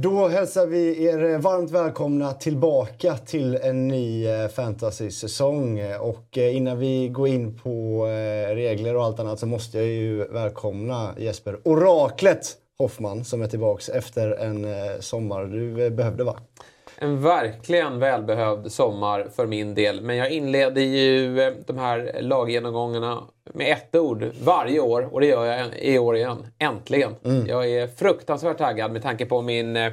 [0.00, 5.80] Då hälsar vi er varmt välkomna tillbaka till en ny eh, fantasy-säsong.
[6.00, 9.86] Och eh, innan vi går in på eh, regler och allt annat så måste jag
[9.86, 14.66] ju välkomna Jesper Oraklet Hoffman som är tillbaks efter en
[15.02, 16.40] sommar du behövde va?
[17.00, 20.00] En verkligen välbehövd sommar för min del.
[20.00, 23.22] Men jag inleder ju de här laggenomgångarna
[23.52, 26.46] med ett ord varje år och det gör jag i år igen.
[26.58, 27.14] Äntligen!
[27.24, 27.46] Mm.
[27.46, 29.92] Jag är fruktansvärt taggad med tanke på min eh,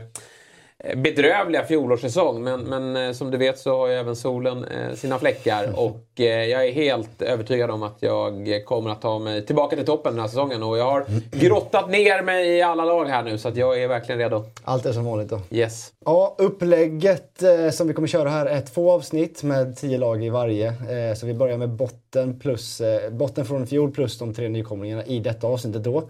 [0.95, 2.43] bedrövliga fjolårssäsong.
[2.43, 5.63] Men, men eh, som du vet så har ju även solen eh, sina fläckar.
[5.63, 5.75] Mm.
[5.75, 9.85] Och eh, jag är helt övertygad om att jag kommer att ta mig tillbaka till
[9.85, 10.63] toppen den här säsongen.
[10.63, 11.21] Och jag har mm.
[11.31, 14.45] grottat ner mig i alla lag här nu så att jag är verkligen redo.
[14.63, 15.39] Allt är som vanligt då?
[15.49, 15.91] Yes.
[16.05, 20.29] Ja, upplägget eh, som vi kommer köra här är två avsnitt med tio lag i
[20.29, 20.67] varje.
[20.67, 24.49] Eh, så vi börjar med botten, plus, eh, botten från i fjol plus de tre
[24.49, 26.09] nykomlingarna i detta avsnittet då.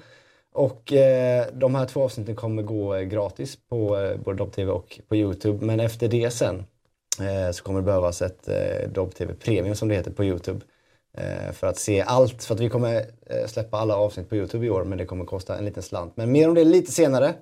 [0.55, 4.99] Och eh, de här två avsnitten kommer gå eh, gratis på eh, både Dobb-TV och
[5.07, 5.65] på Youtube.
[5.65, 6.65] Men efter det sen
[7.19, 10.59] eh, så kommer det behövas ett eh, Dobb-TV Premium som det heter på Youtube.
[11.17, 12.43] Eh, för att se allt.
[12.43, 15.25] För att vi kommer eh, släppa alla avsnitt på Youtube i år men det kommer
[15.25, 16.17] kosta en liten slant.
[16.17, 17.33] Men mer om det lite senare.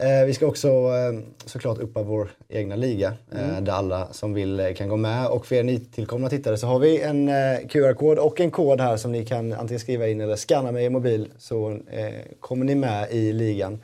[0.00, 3.64] Eh, vi ska också eh, såklart uppa vår egna liga eh, mm.
[3.64, 5.28] där alla som vill kan gå med.
[5.28, 7.28] Och för er nytillkomna tittare så har vi en
[7.68, 10.90] QR-kod och en kod här som ni kan antingen skriva in eller scanna med er
[10.90, 11.78] mobil så
[12.40, 13.78] kommer ni med i ligan.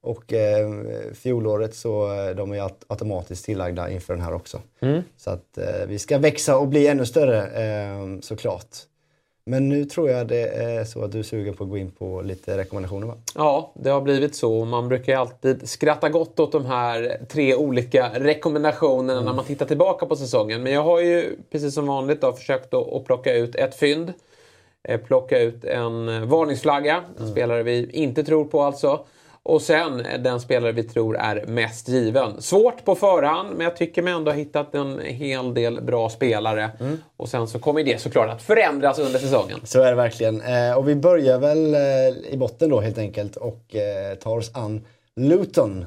[0.00, 0.70] Och eh,
[1.14, 4.60] fjolåret så de är automatiskt tillagda inför den här också.
[4.80, 5.02] Mm.
[5.16, 8.76] Så att eh, vi ska växa och bli ännu större eh, såklart.
[9.46, 11.90] Men nu tror jag det är så att du är sugen på att gå in
[11.90, 13.14] på lite rekommendationer va?
[13.34, 14.64] Ja, det har blivit så.
[14.64, 19.24] Man brukar ju alltid skratta gott åt de här tre olika rekommendationerna mm.
[19.24, 20.62] när man tittar tillbaka på säsongen.
[20.62, 24.12] Men jag har ju precis som vanligt då, försökt att plocka ut ett fynd.
[24.82, 27.32] Eh, plocka ut en varningsflagga, en mm.
[27.32, 29.04] spelare vi inte tror på alltså.
[29.46, 32.42] Och sen den spelare vi tror är mest given.
[32.42, 36.70] Svårt på förhand, men jag tycker mig ändå ha hittat en hel del bra spelare.
[36.80, 36.98] Mm.
[37.16, 39.60] Och sen så kommer det såklart att förändras under säsongen.
[39.64, 40.40] Så är det verkligen.
[40.40, 44.50] Eh, och vi börjar väl eh, i botten då helt enkelt och eh, tar oss
[44.54, 44.84] an
[45.16, 45.86] Luton.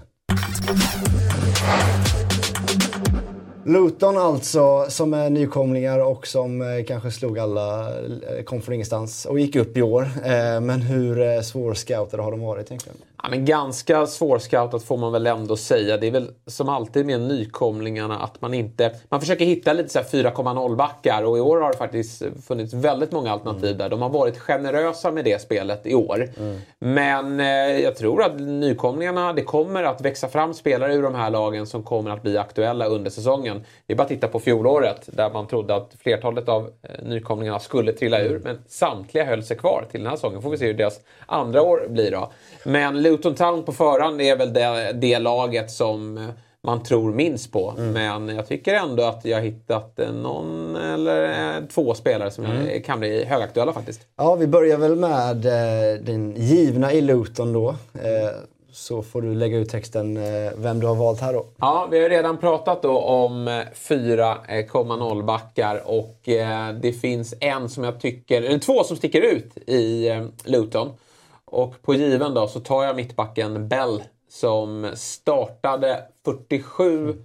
[3.66, 9.26] Luton alltså, som är nykomlingar och som eh, kanske slog alla, eh, kom från ingenstans
[9.26, 10.02] och gick upp i år.
[10.02, 12.98] Eh, men hur svårscoutade har de varit egentligen?
[13.24, 15.98] Ja, men ganska svårscoutat får man väl ändå säga.
[15.98, 18.92] Det är väl som alltid med nykomlingarna att man inte...
[19.10, 23.32] Man försöker hitta lite 4,0 backar och i år har det faktiskt funnits väldigt många
[23.32, 23.78] alternativ mm.
[23.78, 23.90] där.
[23.90, 26.30] De har varit generösa med det spelet i år.
[26.38, 26.60] Mm.
[26.80, 31.30] Men eh, jag tror att nykomlingarna, det kommer att växa fram spelare ur de här
[31.30, 33.64] lagen som kommer att bli aktuella under säsongen.
[33.86, 37.60] Det är bara att titta på fjolåret där man trodde att flertalet av eh, nykomlingarna
[37.60, 38.30] skulle trilla ur.
[38.30, 38.42] Mm.
[38.44, 40.42] Men samtliga höll sig kvar till den här säsongen.
[40.42, 42.32] Får vi se hur deras andra år blir då.
[42.64, 46.30] Men Luton Town på förhand är väl det, det laget som
[46.68, 47.74] man tror minst på.
[47.78, 47.92] Mm.
[47.94, 52.82] Men jag tycker ändå att jag hittat någon eller eh, två spelare som mm.
[52.84, 54.02] kan bli högaktuella faktiskt.
[54.18, 57.70] Ja, vi börjar väl med eh, den givna i Luton då.
[57.94, 58.30] Eh,
[58.72, 60.20] så får du lägga ut texten
[60.56, 61.46] vem du har valt här då.
[61.58, 66.20] Ja, vi har redan pratat då om 4,0 backar och
[66.82, 70.10] det finns en som jag tycker, eller två som sticker ut i
[70.46, 70.90] Luton.
[71.52, 77.16] Och på given då så tar jag mittbacken Bell som startade 47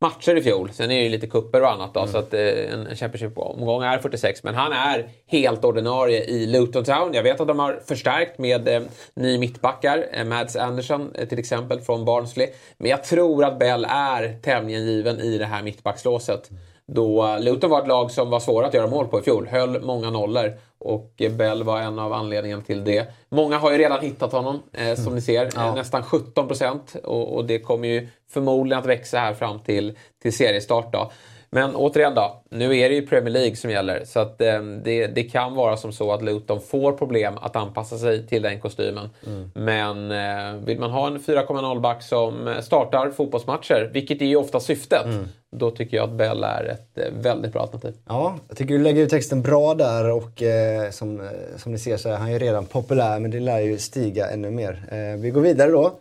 [0.00, 0.70] matcher i fjol.
[0.72, 2.12] Sen är det ju lite kupper och annat då, mm.
[2.12, 4.42] så att eh, en Championship-omgång är 46.
[4.42, 7.14] Men han är helt ordinarie i Luton Town.
[7.14, 8.82] Jag vet att de har förstärkt med eh,
[9.14, 10.06] ny mittbackar.
[10.12, 12.48] Eh, Mads Anderson eh, till exempel från Barnsley.
[12.78, 16.50] Men jag tror att Bell är tämligen given i det här mittbackslåset.
[16.50, 16.62] Mm.
[16.92, 19.46] Då Luton var ett lag som var svåra att göra mål på i fjol.
[19.46, 20.52] Höll många nollor.
[20.78, 23.06] Och Bell var en av anledningarna till det.
[23.28, 25.14] Många har ju redan hittat honom, eh, som mm.
[25.14, 25.50] ni ser.
[25.54, 25.68] Ja.
[25.68, 26.96] Eh, nästan 17 procent.
[27.04, 30.92] Och, och, det kommer ju förmodligen att växa här fram till, till seriestart.
[30.92, 31.12] Då.
[31.50, 34.04] Men återigen då, nu är det ju Premier League som gäller.
[34.04, 37.98] Så att, eh, det, det kan vara som så att Luton får problem att anpassa
[37.98, 39.10] sig till den kostymen.
[39.26, 39.50] Mm.
[39.54, 45.04] Men eh, vill man ha en 4,0-back som startar fotbollsmatcher, vilket är ju ofta syftet,
[45.04, 45.28] mm.
[45.50, 47.94] då tycker jag att Bell är ett eh, väldigt bra alternativ.
[48.08, 51.78] Ja, jag tycker du lägger ut texten bra där och eh, som, eh, som ni
[51.78, 54.84] ser så är han ju redan populär men det lär ju stiga ännu mer.
[54.90, 55.98] Eh, vi går vidare då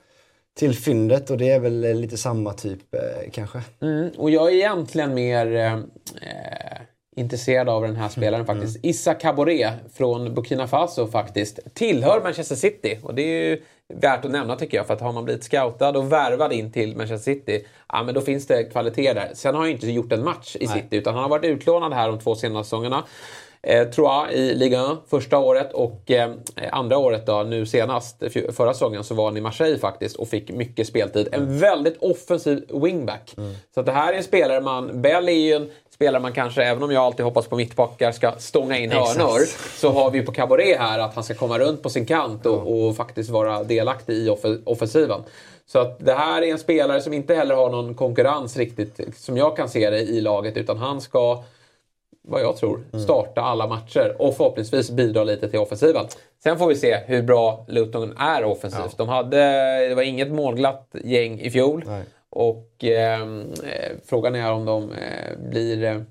[0.58, 3.62] till fyndet och det är väl lite samma typ eh, kanske.
[3.82, 5.78] Mm, och jag är egentligen mer eh,
[7.16, 8.46] intresserad av den här spelaren mm.
[8.46, 8.86] faktiskt.
[8.86, 11.60] Issa Caboret från Burkina Faso faktiskt.
[11.74, 13.62] Tillhör Manchester City och det är ju
[13.94, 14.88] värt att nämna tycker jag.
[14.88, 18.22] För att har man blivit scoutad och värvad in till Manchester City, ja men då
[18.22, 19.32] finns det kvalitet där.
[19.34, 20.82] Sen har han ju inte gjort en match i Nej.
[20.82, 23.04] City utan han har varit utlånad här de två senaste säsongerna.
[23.62, 26.32] Eh, Troyes i Ligue 1 första året och eh,
[26.72, 30.52] andra året då, nu senast, förra säsongen, så var han i Marseille faktiskt och fick
[30.52, 31.28] mycket speltid.
[31.32, 33.34] En väldigt offensiv wingback.
[33.38, 33.56] Mm.
[33.74, 35.02] Så det här är en spelare man...
[35.02, 38.32] Bell är ju en spelare man kanske, även om jag alltid hoppas på mittbackar, ska
[38.38, 39.40] stånga in hörnor.
[39.80, 42.88] Så har vi på Caboret här att han ska komma runt på sin kant och,
[42.88, 45.22] och faktiskt vara delaktig i off offensiven.
[45.66, 49.38] Så att det här är en spelare som inte heller har någon konkurrens riktigt, som
[49.38, 50.58] jag kan se det, i laget.
[50.58, 51.44] Utan han ska,
[52.28, 53.04] vad jag tror, mm.
[53.04, 56.06] starta alla matcher och förhoppningsvis bidra lite till offensiven.
[56.44, 58.82] Sen får vi se hur bra Luton är offensivt.
[58.82, 58.94] Ja.
[58.98, 59.38] De hade,
[59.90, 61.84] det var inget målglatt gäng i fjol.
[61.88, 62.04] Nej.
[62.30, 66.02] Och ehm, eh, frågan är om de eh, blir eh,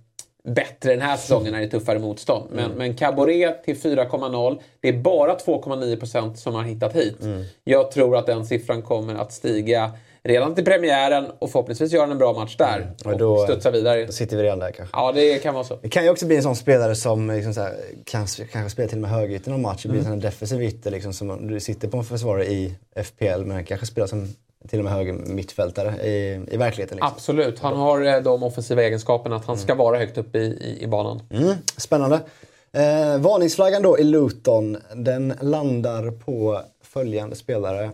[0.46, 2.44] bättre den här säsongen när det är tuffare motstånd.
[2.50, 2.78] Men, mm.
[2.78, 4.60] men Caboret till 4,0.
[4.80, 7.22] Det är bara 2,9% som har hittat hit.
[7.22, 7.44] Mm.
[7.64, 9.92] Jag tror att den siffran kommer att stiga
[10.26, 12.76] redan till premiären och förhoppningsvis göra en bra match där.
[12.76, 12.90] Mm.
[13.04, 14.06] Och, och då studsa vidare.
[14.06, 14.96] Då sitter vi redan där kanske.
[14.96, 15.78] Ja, det kan vara så.
[15.82, 17.74] Det kan ju också bli en sån spelare som liksom så här,
[18.04, 19.82] kanske, kanske spelar till och med högerytter någon match.
[19.82, 20.12] Det blir mm.
[20.12, 22.74] en defensiv ytter liksom, som du sitter på en försvarare i
[23.04, 24.28] FPL men kanske spelar som
[24.68, 26.96] till och med höger mittfältare i, i verkligheten.
[26.96, 27.12] Liksom.
[27.14, 29.84] Absolut, han har eh, de offensiva egenskaperna att han ska mm.
[29.84, 31.22] vara högt upp i, i, i banan.
[31.30, 32.20] Mm, spännande.
[32.72, 37.90] Eh, varningsflaggan då i Luton, den landar på följande spelare.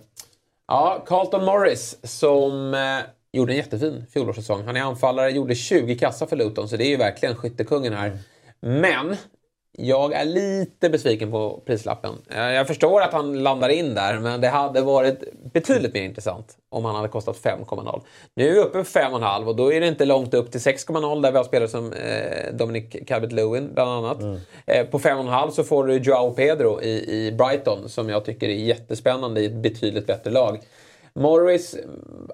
[0.73, 2.99] Ja, Carlton Morris som eh,
[3.33, 4.67] gjorde en jättefin fjolårssäsong.
[4.67, 8.07] Han är anfallare, gjorde 20 kassar för Luton, så det är ju verkligen skyttekungen här.
[8.07, 8.81] Mm.
[8.81, 9.17] Men
[9.79, 12.15] jag är lite besviken på prislappen.
[12.31, 16.57] Eh, jag förstår att han landar in där, men det hade varit betydligt mer intressant
[16.69, 18.01] om han hade kostat 5,0.
[18.35, 21.23] Nu är vi uppe på 5,5 och då är det inte långt upp till 6,0
[21.23, 24.23] där vi har spelare som eh, Dominic Calvert-Lewin bland annat.
[24.23, 24.39] Mm.
[24.67, 28.55] Eh, på 5,5 så får du Joao Pedro i, i Brighton som jag tycker är
[28.55, 30.61] jättespännande i ett betydligt bättre lag.
[31.15, 31.77] Morris,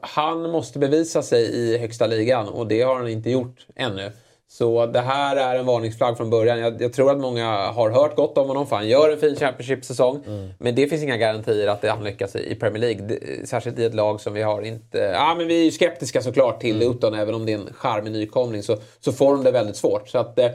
[0.03, 4.13] han måste bevisa sig i högsta ligan och det har han inte gjort ännu.
[4.51, 6.59] Så det här är en varningsflagg från början.
[6.59, 9.37] Jag, jag, tror att många har hört gott om honom för han gör en fin
[9.37, 10.21] Championship-säsong.
[10.27, 10.51] Mm.
[10.59, 13.03] Men det finns inga garantier att han lyckas i, Premier League.
[13.03, 14.99] Det, särskilt i ett lag som vi har inte...
[14.99, 16.89] Ja, men vi är ju skeptiska såklart till mm.
[16.89, 17.15] Luton.
[17.15, 20.09] Även om det är en charmig nykomling så, så får de det väldigt svårt.
[20.09, 20.51] Så att, eh,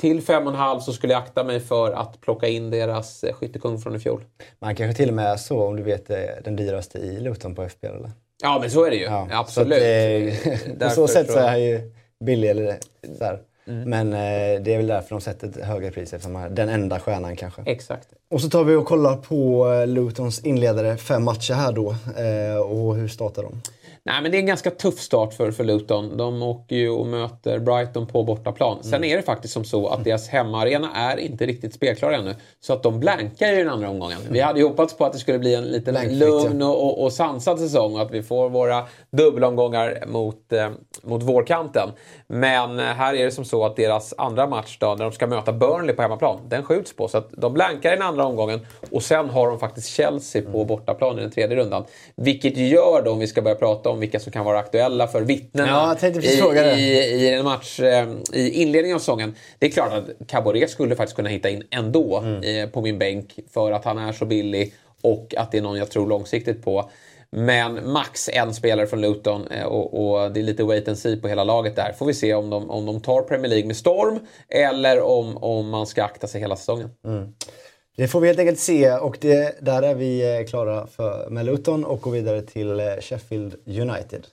[0.00, 3.96] till 5,5 så skulle jag akta mig för att plocka in deras eh, skyttekung från
[3.96, 4.24] i fjol.
[4.58, 7.54] Man kanske till och med är så, om du vet, eh, den dyraste i Luton
[7.54, 8.10] på FPL eller?
[8.42, 9.04] Ja, men så är det ju.
[9.04, 10.34] Ja, Absolut.
[10.42, 12.48] Så att, på så sätt så är han ju billig.
[12.48, 12.78] Eller
[13.18, 13.38] så
[13.68, 13.90] mm.
[13.90, 16.68] Men eh, det är väl därför de sätter ett högre pris eftersom de är den
[16.68, 17.62] enda stjärnan kanske.
[17.66, 18.08] Exakt.
[18.30, 21.90] Och så tar vi och kollar på eh, Lutons inledare fem matcher här då.
[21.90, 23.60] Eh, och hur startar de?
[24.08, 26.16] Nej, men det är en ganska tuff start för, för Luton.
[26.16, 28.78] De åker ju och möter Brighton på bortaplan.
[28.82, 29.10] Sen mm.
[29.10, 32.34] är det faktiskt som så att deras hemmaarena är inte riktigt spelklar ännu.
[32.60, 34.18] Så att de blankar i den andra omgången.
[34.30, 37.12] Vi hade ju hoppats på att det skulle bli en lite lugn och, och, och,
[37.12, 40.70] sansad säsong och att vi får våra dubbelomgångar mot, eh,
[41.02, 41.88] mot vårkanten.
[42.26, 45.52] Men här är det som så att deras andra match då, när de ska möta
[45.52, 47.08] Burnley på hemmaplan, den skjuts på.
[47.08, 50.64] Så att de blankar i den andra omgången och sen har de faktiskt Chelsea på
[50.64, 51.84] bortaplan i den tredje rundan.
[52.16, 55.22] Vilket gör då, om vi ska börja prata om vilka som kan vara aktuella för
[55.22, 59.34] vittnena ja, i, i, i, en match eh, i inledningen av säsongen.
[59.58, 62.42] Det är klart att Caboret skulle faktiskt kunna hitta in ändå mm.
[62.42, 65.78] eh, på min bänk för att han är så billig och att det är någon
[65.78, 66.90] jag tror långsiktigt på.
[67.36, 71.16] Men max en spelare från Luton eh, och, och, det är lite wait and see
[71.16, 71.92] på hela laget där.
[71.92, 75.68] Får vi se om de, om de tar Premier League med storm eller om, om
[75.68, 76.90] man ska akta sig hela säsongen.
[77.04, 77.32] Mm.
[77.96, 81.46] Det får vi helt enkelt se och det, där är vi eh, klara för, med
[81.46, 84.26] Luton och går vidare till eh, Sheffield United.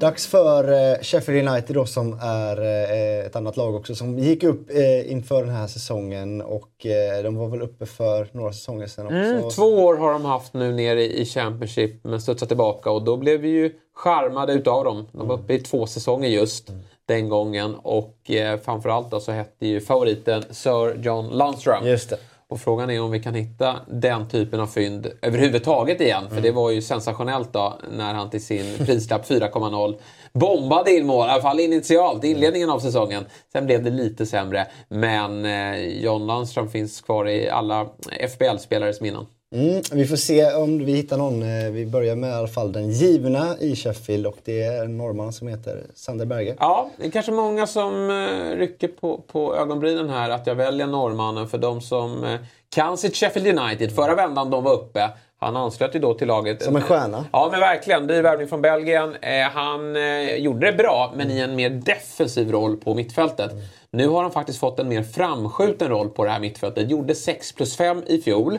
[0.00, 4.42] Dags för eh, Sheffield United då som är eh, ett annat lag också som gick
[4.42, 6.86] upp eh, inför den här säsongen och
[7.22, 9.16] de var väl uppe för några säsonger sedan också.
[9.16, 13.16] Mm, två år har de haft nu nere i Championship men studsat tillbaka och då
[13.16, 15.06] blev vi ju charmade utav dem.
[15.12, 16.80] De var uppe i två säsonger just mm.
[17.06, 18.30] den gången och
[18.64, 21.86] framförallt då så hette ju favoriten Sir John Lundström.
[21.86, 22.18] Just det.
[22.50, 26.20] Och frågan är om vi kan hitta den typen av fynd överhuvudtaget igen.
[26.20, 26.34] Mm.
[26.34, 29.98] För det var ju sensationellt då när han till sin prislapp 4,0
[30.32, 33.26] bombade in mål, i alla fall initialt, inledningen av säsongen.
[33.52, 34.66] Sen blev det lite sämre.
[34.88, 37.88] Men eh, John Landström finns kvar i alla
[38.28, 39.26] FBL-spelares minnen.
[39.54, 41.42] Mm, vi får se om vi hittar någon.
[41.42, 44.98] Eh, vi börjar med i alla fall den givna i Sheffield och det är en
[44.98, 46.56] norrman som heter Sander Berge.
[46.58, 50.86] Ja, det är kanske många som uh, rycker på, på ögonbrynen här att jag väljer
[50.86, 52.36] norrmannen för de som uh,
[52.68, 53.94] kan sitt Sheffield United.
[53.94, 56.62] Förra vändan de var uppe han anslöt ju då till laget.
[56.62, 57.24] Som en stjärna.
[57.32, 58.06] Ja, men verkligen.
[58.06, 59.16] Dyr värvning från Belgien.
[59.20, 63.52] Eh, han eh, gjorde det bra, men i en mer defensiv roll på mittfältet.
[63.52, 63.64] Mm.
[63.90, 66.90] Nu har han faktiskt fått en mer framskjuten roll på det här mittfältet.
[66.90, 68.58] Gjorde 6 plus 5 i fjol.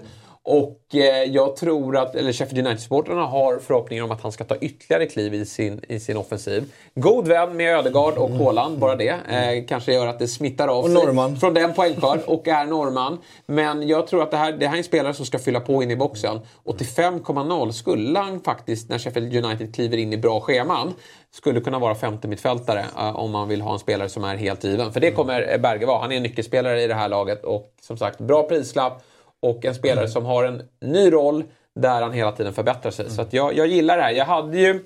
[0.51, 4.55] Och eh, jag tror att, eller Sheffield United-supportrarna har förhoppningar om att han ska ta
[4.55, 6.71] ytterligare kliv i sin, i sin offensiv.
[6.95, 9.09] God vän med Ödegaard och Haaland, bara det.
[9.09, 11.37] Eh, kanske gör att det smittar av sig norrman.
[11.37, 13.17] från den poängskörd och är norrman.
[13.45, 15.83] Men jag tror att det här, det här är en spelare som ska fylla på
[15.83, 16.39] in i boxen.
[16.63, 20.93] Och till 5,0 skulle han faktiskt, när Sheffield United kliver in i bra scheman,
[21.31, 24.63] skulle kunna vara femte mittfältare eh, om man vill ha en spelare som är helt
[24.63, 24.93] given.
[24.93, 25.99] För det kommer Berge vara.
[26.01, 29.03] Han är en nyckelspelare i det här laget och som sagt, bra prislapp
[29.41, 31.43] och en spelare som har en ny roll
[31.75, 33.09] där han hela tiden förbättrar sig.
[33.09, 34.11] Så att jag, jag gillar det här.
[34.11, 34.85] Jag hade ju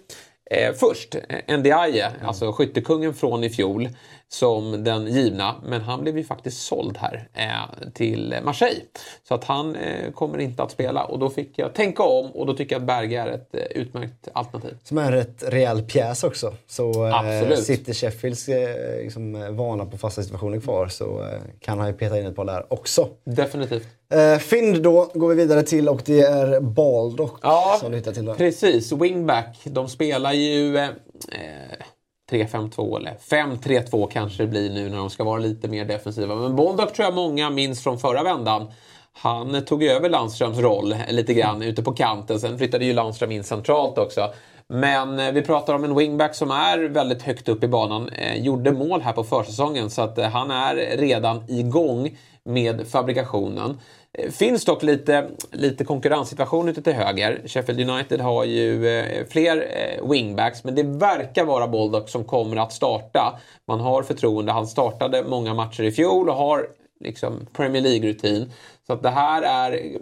[0.51, 1.15] eh, först
[1.47, 3.89] Ndiaye, alltså skyttekungen från i fjol,
[4.29, 5.55] som den givna.
[5.65, 8.81] Men han blev ju faktiskt såld här eh, till Marseille.
[9.27, 12.45] Så att han eh, kommer inte att spela och då fick jag tänka om och
[12.45, 14.77] då tycker jag att Berge är ett eh, utmärkt alternativ.
[14.83, 16.53] Som är en rätt rejäl pjäs också.
[16.67, 21.79] Så eh, sitter Sheffields eh, liksom, eh, vana på fasta situationer kvar så eh, kan
[21.79, 23.07] han ju peta in ett par där också.
[23.23, 23.87] Definitivt.
[24.13, 28.11] Eh, Fynd då går vi vidare till och det är Baldock Ja, som du hittar
[28.11, 28.25] till.
[28.25, 28.33] Då.
[28.33, 28.91] precis.
[28.91, 29.59] Wingback.
[29.63, 31.82] De spelar ju eh, eh,
[32.31, 36.35] 3-5-2 eller 5-3-2 kanske det blir nu när de ska vara lite mer defensiva.
[36.35, 38.71] Men Bondock tror jag många minns från förra vändan.
[39.13, 42.39] Han tog ju över Landströms roll lite grann ute på kanten.
[42.39, 44.29] Sen flyttade ju Landström in centralt också.
[44.67, 48.09] Men eh, vi pratar om en wingback som är väldigt högt upp i banan.
[48.09, 53.79] Eh, gjorde mål här på försäsongen så att eh, han är redan igång med fabrikationen.
[54.17, 57.41] Eh, Finns dock lite, lite konkurrenssituation ute till höger.
[57.45, 62.57] Sheffield United har ju eh, fler eh, wingbacks men det verkar vara Baldock som kommer
[62.57, 63.39] att starta.
[63.67, 64.51] Man har förtroende.
[64.51, 66.67] Han startade många matcher i fjol och har
[66.99, 68.51] liksom Premier League-rutin.
[68.87, 69.97] Så att det här är...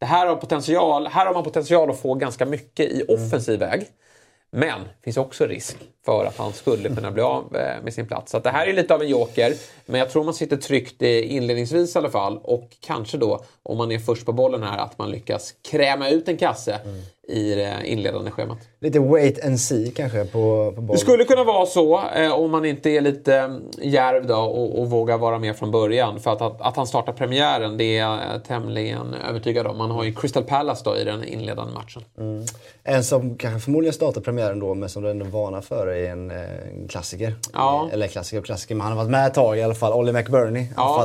[0.00, 3.86] Det här har, potential, här har man potential att få ganska mycket i offensiv väg.
[4.50, 8.06] Men det finns också risk för att han skulle kunna bli av eh, med sin
[8.06, 8.30] plats.
[8.30, 9.54] Så att det här är lite av en joker.
[9.86, 12.38] Men jag tror man sitter tryggt eh, inledningsvis i alla fall.
[12.42, 16.28] Och kanske då, om man är först på bollen här, att man lyckas kräma ut
[16.28, 18.58] en kasse mm i det inledande schemat.
[18.80, 20.98] Lite wait and see kanske på, på Det Baldock.
[20.98, 24.90] skulle kunna vara så eh, om man inte är lite mm, djärv då och, och
[24.90, 26.20] vågar vara med från början.
[26.20, 29.78] För att, att, att han startar premiären, det är jag tämligen övertygad om.
[29.78, 32.02] Man har ju Crystal Palace då i den inledande matchen.
[32.84, 36.30] En som kanske förmodligen startar premiären då men som du ändå varnar för är en,
[36.30, 36.36] eh,
[36.76, 37.34] en klassiker.
[37.52, 37.88] Ja.
[37.92, 39.92] Eller klassiker och klassiker, men han har varit med ett tag i alla fall.
[39.92, 40.96] Ollie McBurney, Ja.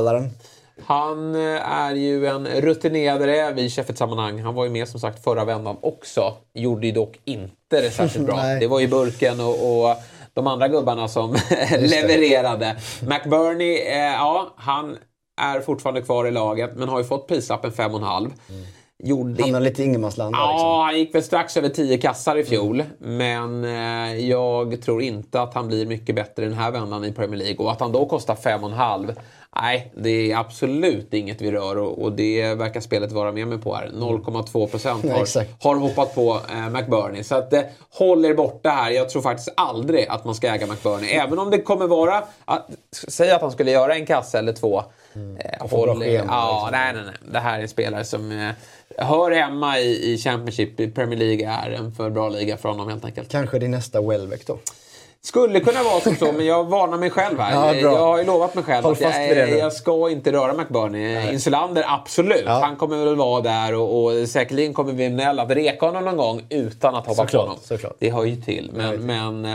[0.82, 4.42] Han eh, är ju en rutinerad räv i Sheffield-sammanhang.
[4.42, 6.34] Han var ju med som sagt förra vändan också.
[6.54, 8.36] Gjorde ju dock inte det särskilt bra.
[8.60, 9.96] Det var ju Burken och, och
[10.32, 11.30] de andra gubbarna som
[11.78, 12.76] levererade.
[13.02, 14.96] McBurney, eh, ja, han
[15.40, 18.30] är fortfarande kvar i laget men har ju fått prislappen 5,5.
[19.02, 20.68] Gjorde Hamnar lite i ingenmansland Ja, liksom.
[20.68, 22.84] han gick väl strax över 10 kassar i fjol.
[22.98, 27.38] Men eh, jag tror inte att han blir mycket bättre den här vändan i Premier
[27.38, 27.66] League.
[27.66, 29.14] Och att han då kostar 5,5.
[29.56, 33.58] Nej, det är absolut inget vi rör och, och det verkar spelet vara med mig
[33.58, 33.90] på här.
[33.94, 37.24] 0,2 procent Ja, har, har hoppat på eh, McBurney.
[37.24, 38.90] Så att, eh, håll er borta här.
[38.90, 41.10] Jag tror faktiskt aldrig att man ska äga McBurney.
[41.10, 42.24] Även om det kommer vara...
[42.44, 42.70] Att,
[43.08, 44.82] säg att han skulle göra en kasse eller två.
[45.38, 46.68] Eh, få bra håll, ja, liksom.
[46.72, 47.14] nej, nej, nej.
[47.32, 48.50] Det här är en spelare som eh,
[49.06, 50.80] hör hemma i, i Championship.
[50.80, 53.30] I Premier League är en för bra liga för honom helt enkelt.
[53.30, 54.58] Kanske din nästa Welbeck då.
[55.24, 57.54] Skulle kunna vara som så, men jag varnar mig själv här.
[57.74, 61.32] Ja, jag har ju lovat mig själv Håll att jag, jag ska inte röra McBurney.
[61.32, 62.42] Insulander, absolut.
[62.46, 62.52] Ja.
[62.52, 66.46] Han kommer väl vara där och, och säkerligen kommer Vinell att reka honom någon gång
[66.50, 67.56] utan att hoppa Såklart, på honom.
[67.62, 67.96] såklart.
[67.98, 68.70] Det hör ju till.
[68.74, 69.00] Men, till.
[69.00, 69.54] men eh,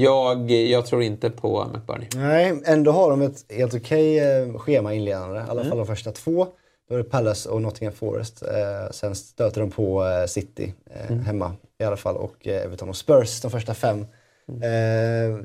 [0.00, 2.08] jag, jag tror inte på McBurney.
[2.14, 5.38] Nej, ändå har de ett helt okej eh, schema inledande.
[5.38, 5.68] I alla Mm.
[5.68, 6.46] fall de första två.
[6.88, 8.42] Då är det Palace och Nottingham Forest.
[8.42, 11.24] Eh, sen stöter de på City eh, Mm.
[11.24, 12.16] hemma i alla fall.
[12.16, 14.06] Och Everton och Spurs de första fem.
[14.48, 14.62] Mm.
[14.62, 15.44] Eh,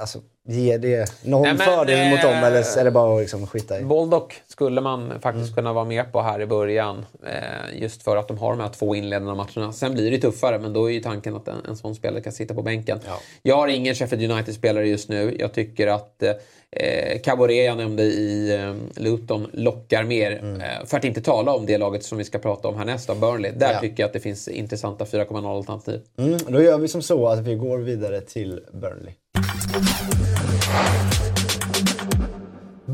[0.00, 3.20] alltså, ger det någon Nej, men, fördel mot dem eh, eller är det bara att
[3.20, 3.82] liksom skita i?
[3.84, 5.54] Boldock skulle man faktiskt Mm.
[5.54, 7.06] kunna vara med på här i början.
[7.26, 9.72] Eh, just för att de har de här två inledande matcherna.
[9.72, 12.32] Sen blir det tuffare, men då är ju tanken att en, en sån spelare kan
[12.32, 12.98] sitta på bänken.
[13.06, 13.18] Ja.
[13.42, 15.36] Jag har ingen Sheffield United-spelare just nu.
[15.38, 20.32] Jag tycker att eh, Caboret jag nämnde i eh, Luton lockar mer.
[20.38, 20.60] Mm.
[20.60, 23.14] Eh, för att inte tala om det laget som vi ska prata om härnäst, då,
[23.14, 23.52] Burnley.
[23.56, 23.80] Där Ja.
[23.80, 26.00] tycker jag att det finns intressanta 4,0-alternativ.
[26.18, 29.14] Mm, då gör vi som så att vi går vidare till Burnley.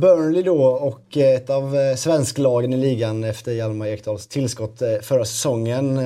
[0.00, 5.25] Burnley då och ett av eh, svensklagen i ligan efter Hjalmar Ekdals tillskott eh, förra
[5.25, 5.97] säsongen.
[5.99, 6.04] Eh,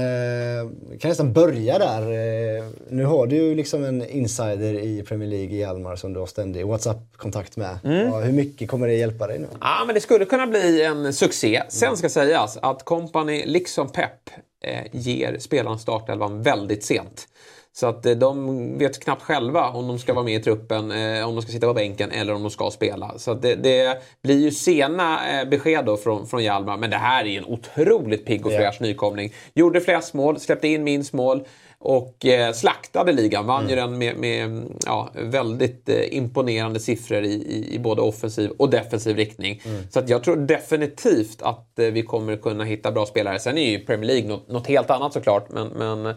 [0.90, 2.02] Vi kan nästan börja där.
[2.02, 6.20] Eh, Nu har du ju liksom en insider i Premier League i Hjalmar som du
[6.20, 7.78] har ständig WhatsApp-kontakt med.
[7.82, 9.46] Ja, hur mycket kommer det hjälpa dig nu?
[9.60, 11.62] Ja, men det skulle kunna bli en succé.
[11.68, 14.30] Sen ska sägas att Company, liksom Pep,
[14.64, 17.26] eh, ger spelaren startelvan väldigt sent.
[17.76, 21.28] Så att eh, de vet knappt själva om de ska vara med i truppen, eh,
[21.28, 23.18] om de ska sitta på bänken eller om de ska spela.
[23.18, 26.76] Så det, det blir ju sena eh, besked då från, från Hjalmar.
[26.76, 29.32] Men det här är ju en otroligt pigg och fräsch nykomling.
[29.54, 31.46] Gjorde flest mål, släppte in minst mål.
[31.78, 33.70] Och slaktade ligan, vann mm.
[33.70, 39.16] ju den med, med ja, väldigt imponerande siffror i, i, i, både offensiv och defensiv
[39.16, 39.62] riktning.
[39.64, 39.82] Mm.
[39.90, 43.38] Så att jag tror definitivt att vi kommer kunna hitta bra spelare.
[43.38, 45.50] Sen är ju Premier League något, något helt annat såklart.
[45.50, 46.14] Men, men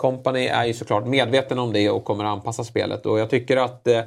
[0.00, 3.06] Company är ju såklart medveten om det och kommer anpassa spelet.
[3.06, 4.00] Och jag tycker att eh,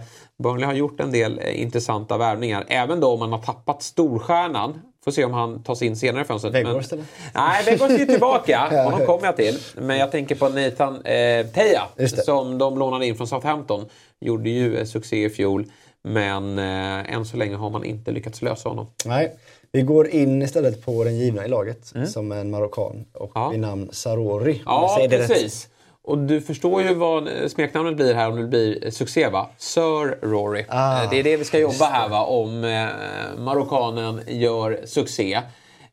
[0.44, 2.66] Burnley har gjort en del eh, intressanta värvningar.
[2.68, 4.82] Även då om man har tappat storstjärnan.
[5.04, 6.54] Får se om han tas in senare i fönstret.
[6.54, 7.06] Weghorst eller?
[7.34, 8.84] Nej, Weghorst är tillbaka.
[8.84, 9.58] Honom kommer jag till.
[9.76, 11.84] Men jag tänker på Nathan eh, Teja
[12.26, 13.86] som de lånade in från Southampton.
[14.20, 15.66] Gjorde ju eh, succé i fjol.
[16.04, 18.88] Men eh, än så länge har man inte lyckats lösa honom.
[19.06, 19.36] Nej.
[19.72, 22.08] Vi går in istället på den givna i laget mm.
[22.08, 23.50] som en marockan och ja.
[23.50, 24.62] vid namn Sarori.
[24.66, 25.64] Ja, precis.
[25.64, 25.73] Rätt.
[26.03, 29.50] Och du förstår ju vad smeknamnet blir här om det blir succé va?
[29.57, 30.65] Sir Rory.
[30.69, 32.88] Ah, det är det vi ska jobba här va, om eh,
[33.41, 35.41] marockanen gör succé.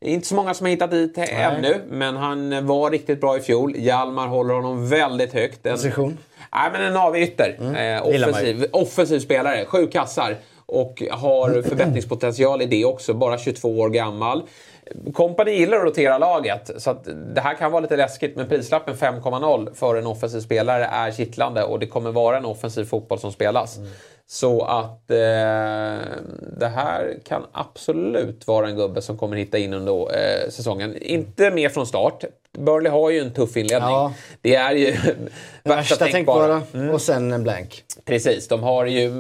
[0.01, 1.33] Inte så många som har hittat dit Nej.
[1.33, 3.75] ännu, men han var riktigt bra i fjol.
[3.77, 5.67] Hjalmar håller honom väldigt högt.
[5.67, 6.19] En, Position?
[6.53, 7.57] Nej, men en avytter.
[7.61, 7.97] Mm.
[7.97, 10.37] Eh, offensiv, offensiv spelare, sju kassar.
[10.67, 14.43] Och har förbättringspotential i det också, bara 22 år gammal.
[15.15, 16.93] Company gillar att rotera laget, så
[17.35, 18.37] det här kan vara lite läskigt.
[18.37, 22.85] Men prislappen 5,0 för en offensiv spelare är kittlande och det kommer vara en offensiv
[22.85, 23.77] fotboll som spelas.
[23.77, 23.91] Mm.
[24.27, 25.17] Så att eh,
[26.59, 30.97] det här kan absolut vara en gubbe som kommer hitta in under eh, säsongen.
[31.03, 32.25] Inte med från start.
[32.59, 33.91] Burnley har ju en tuff inledning.
[33.91, 34.13] Ja.
[34.41, 34.97] Det är ju
[35.65, 36.63] värsta tänkbara.
[36.75, 36.91] Mm.
[36.91, 37.85] Och sen en blank.
[38.05, 39.11] Precis, de har ju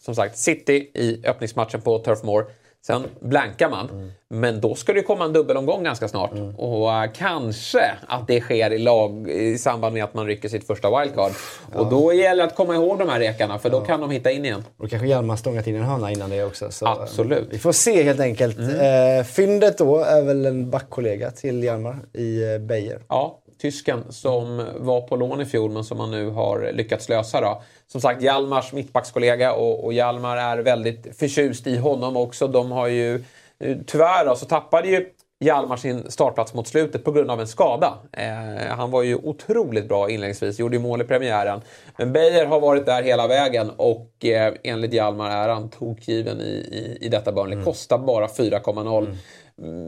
[0.00, 2.46] som sagt City i öppningsmatchen på Turf Moor.
[2.88, 3.90] Sen blankar man.
[3.90, 4.10] Mm.
[4.30, 6.32] Men då ska det komma en dubbelomgång ganska snart.
[6.32, 6.54] Mm.
[6.54, 10.66] Och uh, kanske att det sker i, lag, i samband med att man rycker sitt
[10.66, 11.32] första wildcard.
[11.72, 11.80] Ja.
[11.80, 14.30] Och då gäller det att komma ihåg de här rekarna för då kan de hitta
[14.30, 14.64] in igen.
[14.78, 16.70] Och kanske Hjalmar stångat in en hörna innan det också.
[16.70, 17.48] Så, Absolut.
[17.50, 18.58] Vi får se helt enkelt.
[18.58, 19.18] Mm.
[19.18, 23.00] Eh, fyndet då är väl en backkollega till Hjalmar i eh, Beijer.
[23.08, 27.40] Ja, tysken som var på lån i fjol men som man nu har lyckats lösa.
[27.40, 27.62] Då.
[27.86, 32.46] Som sagt, Hjalmars mittbackskollega och, och Hjalmar är väldigt förtjust i honom också.
[32.46, 33.14] De har ju
[33.58, 35.06] eh, tyvärr då, så tappade ju
[35.40, 37.98] Hjalmar sin startplats mot slutet på grund av en skada.
[38.12, 41.60] Eh, han var ju otroligt bra inledningsvis, gjorde ju mål i premiären.
[41.96, 46.44] Men Beijer har varit där hela vägen och eh, enligt Hjalmar är han tokgiven i,
[46.44, 47.54] i, i detta Burnley.
[47.54, 47.64] Mm.
[47.64, 48.98] Kostar bara 4,0.
[48.98, 49.16] Mm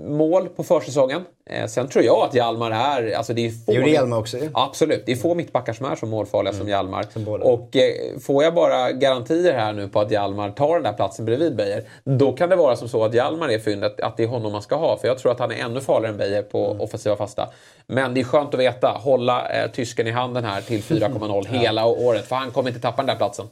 [0.06, 1.24] mål på försäsongen.
[1.50, 3.16] Eh, sen tror jag att Hjalmar är...
[3.16, 4.48] Alltså det är få, gjorde Hjalmar också ja.
[4.54, 5.02] Absolut.
[5.06, 6.60] Det är få mittbackar som är så målfarliga mm.
[6.60, 7.06] som Hjalmar.
[7.12, 10.92] Som och eh, får jag bara garantier här nu på att Hjalmar tar den där
[10.92, 11.84] platsen bredvid Beijer.
[12.04, 14.62] Då kan det vara som så att Hjalmar är fyndet, att det är honom man
[14.62, 14.98] ska ha.
[14.98, 16.80] För jag tror att han är ännu farligare än Beijer på mm.
[16.80, 17.48] offensiva fasta.
[17.86, 18.88] Men det är skönt att veta.
[19.00, 21.58] Hålla eh, tysken i handen här till 4,0 ja.
[21.58, 22.26] hela året.
[22.26, 23.46] För han kommer inte tappa den där platsen.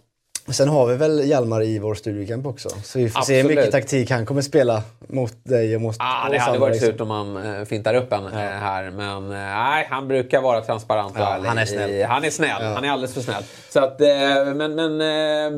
[0.53, 2.69] Sen har vi väl Hjalmar i vår studiecamp också.
[2.69, 3.39] Så vi får Absolut.
[3.41, 6.73] se hur mycket taktik han kommer spela mot dig och mot ah, Det hade varit
[6.73, 6.91] liksom.
[6.91, 8.29] surt om man äh, fintar upp en ja.
[8.29, 8.91] äh, här.
[8.91, 12.05] Men äh, nej, han brukar vara transparent ja, Han är snäll.
[12.05, 12.63] Han är snäll.
[12.63, 12.69] Ja.
[12.69, 13.43] Han är alldeles för snäll.
[13.71, 14.01] Så att,
[14.57, 14.99] men men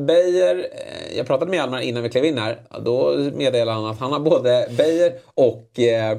[0.05, 0.67] Beijer,
[1.17, 2.59] jag pratade med Hjalmar innan vi klev in här.
[2.85, 6.17] Då meddelade han att han har både Beijer och eh,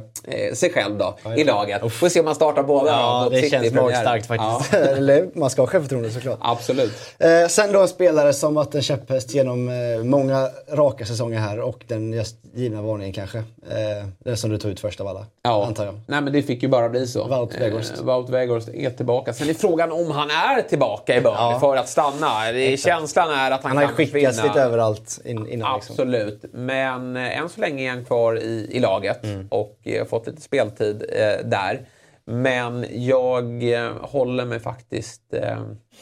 [0.55, 1.83] sig själv då, ja, i laget.
[1.83, 1.93] Uff.
[1.99, 2.91] Får se om han startar båda.
[2.91, 5.35] Ja, det känns magstarkt faktiskt.
[5.37, 6.39] Man ska ha självförtroende såklart.
[6.43, 6.93] Absolut.
[7.19, 11.61] Eh, sen då en spelare som varit en käpphäst genom eh, många raka säsonger här
[11.61, 13.39] och den just givna varningen kanske.
[13.39, 15.67] Eh, den som du tog ut först av alla, ja.
[15.67, 15.95] antar jag.
[16.07, 17.29] Nej men det fick ju bara bli så.
[17.29, 17.99] Wout Weghorst.
[17.99, 19.33] Eh, Wout Weghorst är tillbaka.
[19.33, 21.61] Sen är frågan om han är tillbaka i Burnley ja.
[21.61, 22.53] för att stanna.
[22.53, 25.49] Det, känslan är att han, han kan har skickats lite överallt in, innan.
[25.49, 25.75] Liksom.
[25.75, 26.43] Absolut.
[26.43, 26.67] Liksom.
[26.67, 29.47] Men eh, än så länge är han kvar i, i laget mm.
[29.51, 31.81] och eh, fått lite speltid eh, där.
[32.25, 33.63] Men jag
[34.01, 35.23] håller mig faktiskt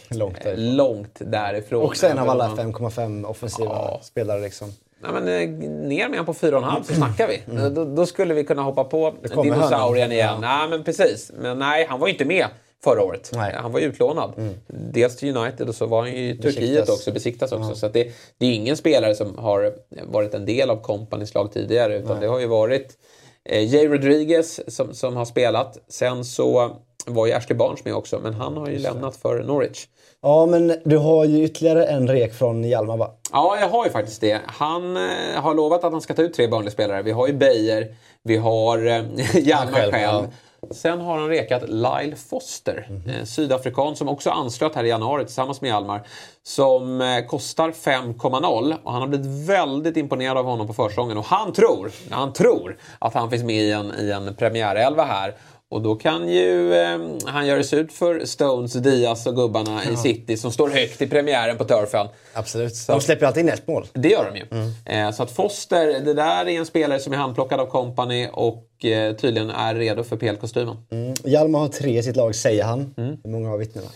[0.08, 0.76] långt, därifrån.
[0.76, 1.82] långt därifrån.
[1.82, 4.00] Också en av alla 5,5 offensiva ja.
[4.02, 4.40] spelare.
[4.40, 4.72] Liksom.
[5.02, 5.48] Nej, men, eh,
[5.88, 7.42] ner med på 4,5 så snackar vi.
[7.50, 7.74] Mm.
[7.74, 10.38] Då, då, skulle vi kunna hoppa på dinosaurien igen.
[10.42, 10.58] Ja.
[10.58, 11.32] Nej, men precis.
[11.40, 12.46] Men nej, han var ju inte med
[12.84, 13.30] förra året.
[13.34, 13.54] Nej.
[13.56, 14.32] Han var utlånad.
[14.36, 14.54] Mm.
[14.66, 16.88] Dels till United och så var han ju i Turkiet besiktas.
[16.88, 17.70] också, besiktas också.
[17.70, 17.74] Ja.
[17.74, 21.96] Så det, det är ingen spelare som har varit en del av Companys lag tidigare.
[21.96, 22.20] Utan Nej.
[22.20, 22.98] det har ju varit
[23.44, 25.78] eh, Jay Rodriguez som, som har spelat.
[25.88, 26.76] Sen så
[27.14, 29.86] var ju Ashley Barnes med också, men han har ju lämnat för Norwich.
[30.22, 33.10] Ja, men du har ju ytterligare en rek från Hjalmar va?
[33.32, 34.40] Ja, jag har ju faktiskt det.
[34.46, 35.02] Han eh,
[35.36, 37.02] har lovat att han ska ta ut tre Burnley-spelare.
[37.02, 39.02] Vi har ju Beijer, vi har eh,
[39.46, 39.92] Hjalmar själv.
[39.92, 40.02] själv.
[40.02, 40.26] Ja.
[40.70, 45.60] Sen har han rekat Lyle Foster, mm sydafrikan som också anslöt här i januari tillsammans
[45.60, 46.02] med Hjalmar.
[46.42, 51.18] Som kostar 5,0 och han har blivit väldigt imponerad av honom på försäsongen.
[51.18, 55.34] Och han tror, han tror att han finns med i en, i en premiärelva här.
[55.70, 59.92] Och då kan ju eh, han göra sig ut för Stones, Diaz och gubbarna ja.
[59.92, 62.06] i City som står högt i premiären på Turfen.
[62.32, 62.76] Absolut.
[62.76, 63.86] Så de släpper alltid in ett mål.
[63.92, 64.46] Det gör de ju.
[64.50, 65.08] Mm.
[65.08, 68.84] Eh, så att Foster, det där är en spelare som är handplockad av Company och
[68.84, 70.76] eh, tydligen är redo för PL-kostymen.
[70.90, 71.14] Mm.
[71.24, 72.94] Hjalmar har tre i sitt lag, säger han.
[72.96, 73.16] Mm.
[73.24, 73.88] Hur många har vittnena?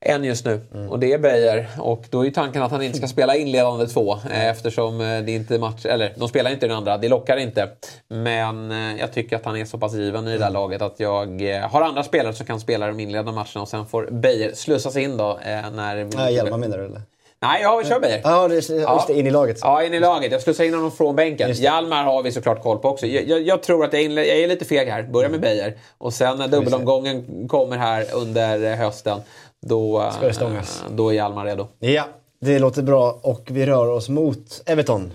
[0.00, 0.90] En just nu mm.
[0.90, 1.66] och det är Beijer.
[1.78, 5.32] Och då är tanken att han inte ska spela inledande två eh, eftersom eh, det
[5.32, 5.86] inte match...
[5.86, 7.68] Eller de spelar inte den andra, det lockar inte.
[8.08, 11.00] Men eh, jag tycker att han är så pass given i det där laget att
[11.00, 14.96] jag har andra spelare som kan spela de inledande matcherna och sen får Beijer slussas
[14.96, 15.38] in då
[15.72, 16.08] när...
[16.16, 17.02] Ja, Hjelma menar du eller?
[17.40, 18.20] Nej, ja, vi kör Beijer.
[18.24, 18.68] Ja, just,
[19.06, 19.58] det, in i laget.
[19.62, 20.32] Ja, in i laget.
[20.32, 21.52] Jag slussar in honom från bänken.
[21.52, 23.06] Hjalmar har vi såklart koll på också.
[23.06, 25.02] Jag, jag, jag tror att jag, inle- jag, är lite feg här.
[25.02, 25.76] Börjar med Beijer.
[25.98, 29.20] Och sen när dubbelomgången kommer här under hösten
[29.66, 30.84] då, Ska det stångas.
[30.90, 31.66] då är Hjalmar redo.
[31.78, 32.04] Ja,
[32.40, 35.12] det låter bra och vi rör oss mot Everton.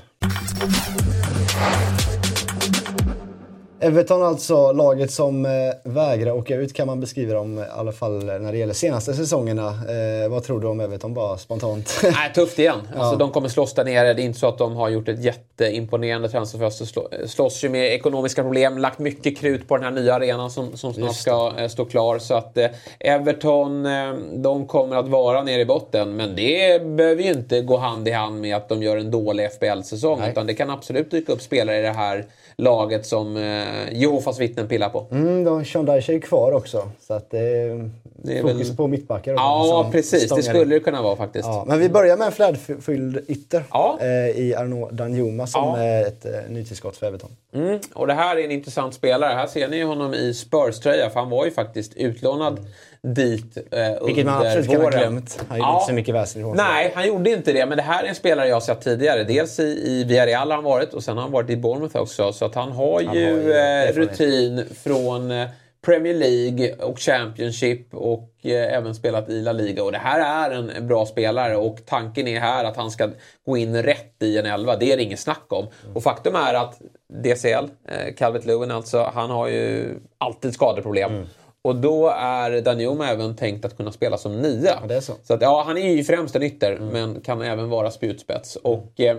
[3.84, 5.52] Everton alltså, laget som eh,
[5.84, 9.68] vägrar åka ut kan man beskriva dem i alla fall när det gäller senaste säsongerna.
[9.68, 12.00] Eh, vad tror du om Everton bara spontant?
[12.04, 12.88] Nej, tufft igen.
[12.96, 14.14] Alltså, De kommer slåss där nere.
[14.14, 16.86] Det är inte så att de har gjort ett jätteimponerande transferfönster.
[16.86, 18.78] Slå, slåss ju med ekonomiska problem.
[18.78, 22.20] Lagt mycket krut på den här nya arenan som, som snart ska eh, stå klar.
[22.20, 22.68] Så att eh,
[23.00, 26.16] Everton, eh, de kommer att vara nere i botten.
[26.16, 29.50] Men det behöver ju inte gå hand i hand med att de gör en dålig
[29.52, 30.22] FBL-säsong.
[30.30, 32.26] Utan det kan absolut dyka upp spelare i det här
[32.58, 33.38] laget som
[33.74, 35.06] eh, Jehovas vittnen pillar på.
[35.12, 36.90] Mm, då, Sean Dyche är kvar också.
[37.08, 38.78] Så att, eh, det är fokus väl...
[38.78, 39.34] på mittbackar.
[39.34, 40.30] Ja, precis.
[40.30, 41.46] Det skulle det kunna vara faktiskt.
[41.46, 43.98] Ja, men vi börjar med en flärdfylld ytter ja.
[44.02, 44.08] eh,
[44.40, 45.78] i Arnaud Danjuma som ja.
[45.78, 47.32] är ett eh, nytillskott för Everton.
[47.54, 49.34] Mm, och det här är en intressant spelare.
[49.34, 52.70] Här ser ni honom i Spurs-tröja, för han var ju faktiskt utlånad mm
[53.08, 54.82] dit eh, Vilket man absolut våren.
[54.82, 55.46] kan ha glömt.
[55.48, 55.76] Han gjorde ja.
[55.76, 57.66] inte så mycket väsen i Nej, han gjorde inte det.
[57.66, 59.24] Men det här är en spelare jag har sett tidigare.
[59.24, 62.34] Dels i, i Villarreal har han varit och sen har han varit i Bournemouth också.
[62.34, 65.48] Så att han har han ju, har eh, rutin från eh,
[65.86, 69.84] Premier League och Championship och eh, även spelat i La Liga.
[69.84, 73.10] Och det här är en bra spelare och tanken är här att han ska
[73.46, 74.76] gå in rätt i en elva.
[74.76, 75.68] Det är det inget snack om.
[75.84, 75.96] Mm.
[75.96, 76.82] Och faktum är att
[77.24, 81.12] DCL, eh, Calvert Lewin alltså, han har ju alltid skadeproblem.
[81.12, 81.28] Mm.
[81.64, 84.80] Och då är Danjuma även tänkt att kunna spela som nia.
[84.90, 85.14] Ja, så.
[85.24, 86.88] så att, ja, han är ju främst en ytter, mm.
[86.88, 88.56] men kan även vara spjutspets.
[88.56, 89.18] Och eh,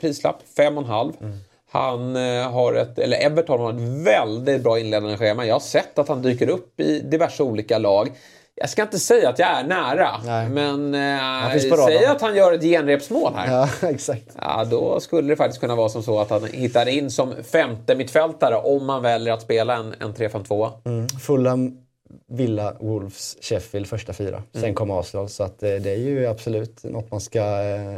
[0.00, 1.12] prislapp 5,5.
[1.20, 1.38] Mm.
[1.70, 5.46] Han eh, har ett, eller Everton har ett väldigt bra inledande schema.
[5.46, 8.08] Jag har sett att han dyker upp i diverse olika lag.
[8.54, 10.48] Jag ska inte säga att jag är nära, Nej.
[10.48, 13.52] men eh, säg att han gör ett genrepsmål här.
[13.52, 14.36] Ja, exakt.
[14.40, 17.94] Ja, då skulle det faktiskt kunna vara som så att han hittar in som femte
[17.94, 20.70] mittfältare om man väljer att spela en, en 3-5-2.
[20.84, 21.08] Mm.
[21.08, 21.78] Fulham,
[22.26, 24.36] Villa, Wolves, Sheffield första fyra.
[24.36, 24.46] Mm.
[24.52, 27.96] Sen kom Arsenal, så att, eh, det är ju absolut något man ska eh,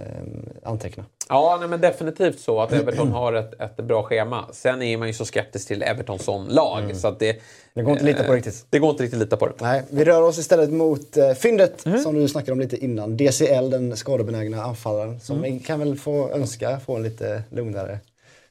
[0.62, 1.04] anteckna.
[1.28, 4.48] Ja, nej, men definitivt så att Everton har ett, ett bra schema.
[4.52, 6.84] Sen är man ju så skeptisk till Everton som lag.
[6.84, 6.96] Mm.
[6.96, 7.40] Så att det,
[7.74, 8.66] det går inte att lita på riktigt.
[8.70, 9.54] Det går inte riktigt att lita på det.
[9.60, 11.98] Nej, vi rör oss istället mot eh, fyndet mm.
[11.98, 13.16] som du snackade om lite innan.
[13.16, 15.20] DCL, den skadebenägna anfallaren.
[15.20, 15.60] Som mm.
[15.60, 17.98] kan väl få önska få en lite lugnare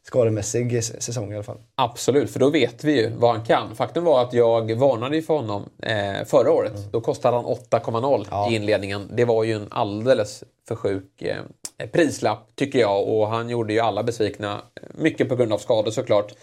[0.05, 1.57] skademässig säsong i alla fall.
[1.75, 3.75] Absolut, för då vet vi ju vad han kan.
[3.75, 6.75] Faktum var att jag varnade för honom eh, förra året.
[6.75, 6.91] Mm.
[6.91, 8.51] Då kostade han 8,0 ja.
[8.51, 9.09] i inledningen.
[9.13, 13.79] Det var ju en alldeles för sjuk eh, prislapp tycker jag och han gjorde ju
[13.79, 14.61] alla besvikna.
[14.93, 16.33] Mycket på grund av skador såklart.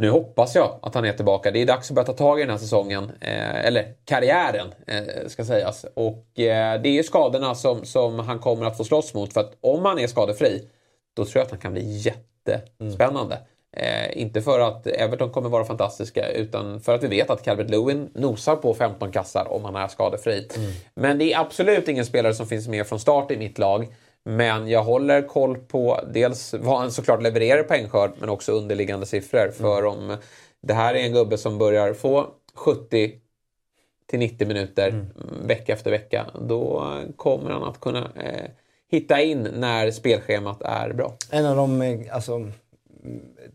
[0.00, 1.50] Nu hoppas jag att han är tillbaka.
[1.50, 3.12] Det är dags att börja ta tag i den här säsongen.
[3.20, 5.84] Eh, eller karriären, eh, ska sägas.
[5.94, 9.32] Och eh, det är skadorna som, som han kommer att få slåss mot.
[9.32, 10.68] För att om han är skadefri,
[11.20, 13.34] då tror jag att han kan bli jättespännande.
[13.34, 13.46] Mm.
[13.76, 17.70] Eh, inte för att Everton kommer vara fantastiska utan för att vi vet att Calvert
[17.70, 20.48] Lewin nosar på 15 kassar om han är skadefri.
[20.56, 20.70] Mm.
[20.94, 23.88] Men det är absolut ingen spelare som finns med från start i mitt lag.
[24.24, 29.42] Men jag håller koll på dels vad han såklart levererar poängskörd men också underliggande siffror.
[29.42, 29.52] Mm.
[29.52, 30.16] För om
[30.62, 33.12] det här är en gubbe som börjar få 70
[34.06, 35.06] till 90 minuter mm.
[35.46, 38.50] vecka efter vecka, då kommer han att kunna eh,
[38.90, 41.12] hitta in när spelschemat är bra.
[41.30, 42.46] En av de eh, alltså,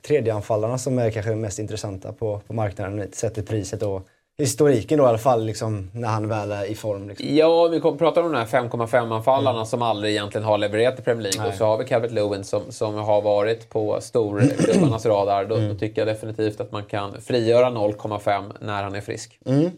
[0.08, 5.04] tredjeanfallarna som är kanske mest intressanta på, på marknaden sett till priset och historiken då
[5.04, 7.08] i alla fall, liksom, när han väl är i form.
[7.08, 7.36] Liksom.
[7.36, 9.66] Ja, vi pratar om de här 5,5-anfallarna mm.
[9.66, 11.42] som aldrig egentligen har levererat i Premier League.
[11.42, 11.50] Nej.
[11.50, 15.46] Och så har vi Calvert Lewin som, som har varit på storklubbarnas radar.
[15.46, 15.70] Då, mm.
[15.70, 19.40] då, tycker jag definitivt att man kan frigöra 0,5 när han är frisk.
[19.46, 19.72] Mm.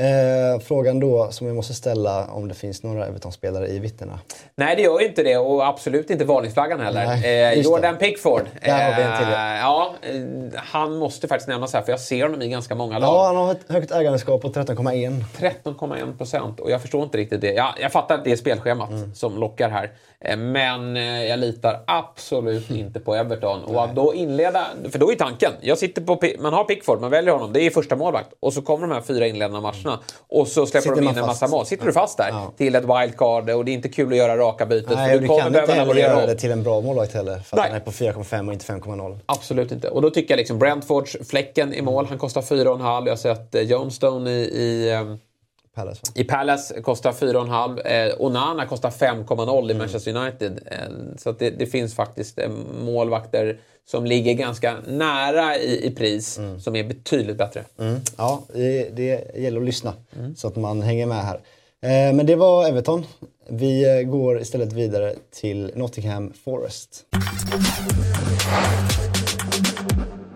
[0.00, 4.18] Eh, frågan då som jag måste ställa om det finns några Everton-spelare i vittnena.
[4.54, 7.06] Nej, det gör ju inte det och absolut inte varningsflaggan heller.
[7.06, 8.06] Nej, eh, Jordan det.
[8.06, 8.42] Pickford.
[8.64, 12.00] Där har vi en till, Eh, ja, eh, han måste faktiskt nämnas här för jag
[12.00, 13.08] ser honom i ganska många lag.
[13.14, 15.24] Ja, han har ett högt ägandeskap på 13,1.
[15.38, 17.52] 13,1 procent och jag förstår inte riktigt det.
[17.52, 19.14] Ja, jag fattar att det är spelschemat Mm.
[19.14, 19.90] som lockar här.
[20.24, 23.64] Eh, Men eh, jag litar absolut inte på Everton.
[23.64, 27.10] Och att då inleda, för då är tanken, jag sitter på, man har Pickford, man
[27.10, 28.28] väljer honom, det är första målvakt.
[28.40, 29.89] Och så kommer de här fyra inledande matcherna
[30.28, 31.66] och så släpper Sitter de in en massa mål.
[31.66, 32.52] Sitter du fast där Ja.
[32.56, 34.92] till ett wildcard och det är inte kul att göra raka byten.
[34.96, 37.38] Nej, och du kan inte heller göra det till en bra målvakt heller.
[37.38, 37.68] För att Nej.
[37.70, 39.18] han är på 4,5 och inte 5,0.
[39.26, 39.88] Absolut inte.
[39.88, 43.06] Och då tycker jag liksom Brentfords Fläcken i mål, han kostar 4,5.
[43.06, 45.18] Jag har sett eh, Johnstone i, i ehm,
[45.74, 46.00] Palace?
[46.14, 47.86] I Palace kostar 4,5.
[47.86, 50.60] Eh, Onana kostar 5,0 i Manchester United.
[50.66, 50.78] Eh,
[51.18, 52.48] så det, det finns faktiskt eh,
[52.84, 53.58] målvakter
[53.90, 57.64] som ligger ganska nära i, i pris som är betydligt bättre.
[57.78, 58.00] Mm.
[58.16, 60.36] Ja, det, det gäller att lyssna Mm.
[60.36, 61.40] så att man hänger med här.
[61.82, 63.04] Eh, men det var Everton.
[63.48, 67.04] Vi eh, går istället vidare till Nottingham Forest.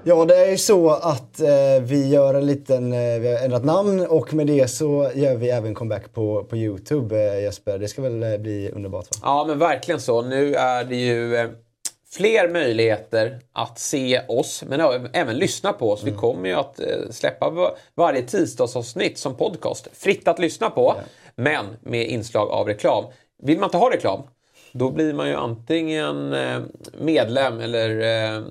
[0.06, 3.64] Ja, det är ju så att eh, vi gör en liten, eh, vi har ändrat
[3.64, 7.78] namn och med det så gör vi även comeback på, på Youtube eh, Jesper.
[7.78, 9.18] Det ska väl eh, bli underbart va?
[9.22, 10.22] Ja, men verkligen så.
[10.22, 11.48] Nu är det ju eh,
[12.10, 14.80] fler möjligheter att se oss, men
[15.12, 16.02] även lyssna på oss.
[16.04, 19.88] Vi kommer ju att eh, släppa va- varje tisdagsavsnitt som podcast.
[19.92, 20.94] Fritt att lyssna på,
[21.36, 23.04] men med inslag av reklam.
[23.42, 24.22] Vill man inte ha reklam,
[24.76, 26.58] då blir man ju antingen eh,
[26.98, 27.90] medlem eller
[28.36, 28.42] eh,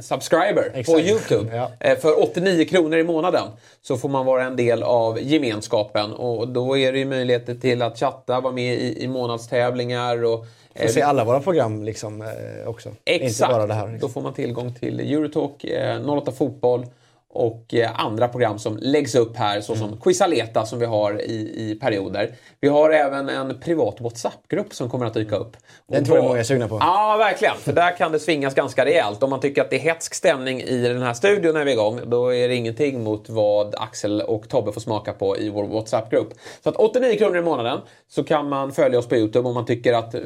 [0.00, 1.00] subscriber på Exakt.
[1.00, 1.56] Youtube.
[1.56, 1.70] Ja.
[1.80, 3.48] Eh, För 89 kronor i månaden
[3.82, 7.82] så får man vara en del av gemenskapen och då är det ju möjligheter till
[7.82, 12.32] att chatta, vara med i, i månadstävlingar och Får se alla våra program liksom
[12.66, 12.88] också.
[13.04, 13.40] Exakt.
[13.40, 13.86] Inte bara det här.
[13.86, 14.10] Då Liksom.
[14.10, 16.86] får man tillgång till Eurotalk, eh, 08 Fotboll
[17.32, 20.00] och eh, andra program som läggs upp här såsom Mm.
[20.00, 21.34] Quizaleta som vi har i,
[21.70, 22.34] i perioder.
[22.60, 25.56] Vi har även en privat WhatsApp-grupp som kommer att dyka upp.
[25.88, 26.78] Den Och tror jag många är sugna på.
[26.80, 27.56] Ja, verkligen.
[27.56, 29.22] För där kan det svingas ganska rejält.
[29.22, 31.74] Om man tycker att det är hetsk stämning i den här studion när vi är
[31.74, 35.64] igång, då är det ingenting mot vad Axel och Tobbe får smaka på i vår
[35.64, 36.28] WhatsApp-grupp.
[36.62, 39.66] Så att 89 kronor i månaden så kan man följa oss på YouTube om man
[39.66, 40.20] tycker att eh,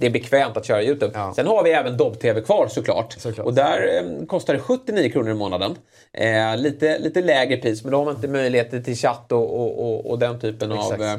[0.00, 1.12] det är bekvämt att köra YouTube.
[1.14, 1.32] Ja.
[1.36, 3.12] Sen har vi även Dobb-TV kvar såklart.
[3.18, 3.46] Såklart.
[3.46, 5.76] Och där eh, kostar det 79 kronor i månaden.
[6.12, 9.86] Eh, lite, lite lägre pris, men då har man inte möjligheter till chatt och, och,
[9.86, 10.92] och, och den typen Exakt.
[10.92, 11.18] av eh,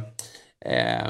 [0.66, 1.06] eh,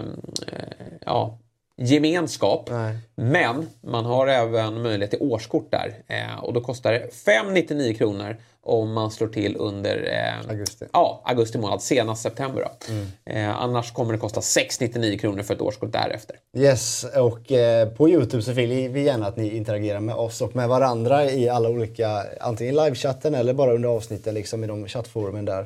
[0.47, 0.63] eh,
[1.05, 1.37] ja,
[1.81, 2.69] gemenskap.
[2.71, 2.97] Nej.
[3.15, 5.93] Men man har även möjlighet till årskort där.
[6.07, 10.85] Eh, och då kostar det 599 kronor om man slår till under eh, Augusti.
[10.93, 12.61] Ja, augusti månad, senast september.
[12.61, 12.93] Då.
[12.93, 13.07] Mm.
[13.25, 16.35] Eh, annars kommer det kosta 699 kronor för ett årskort därefter.
[16.57, 20.55] Yes, och eh, på Youtube så vill vi gärna att ni interagerar med oss och
[20.55, 25.45] med varandra i alla olika, antingen livechatten eller bara under avsnitten liksom i de chattforumen
[25.45, 25.65] där.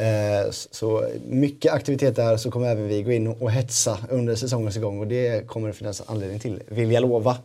[0.00, 4.76] Eh, så mycket aktivitet där så kommer även vi gå in och hetsa under säsongens
[4.76, 7.36] gång och det kommer det finnas anledning till, vill jag lova.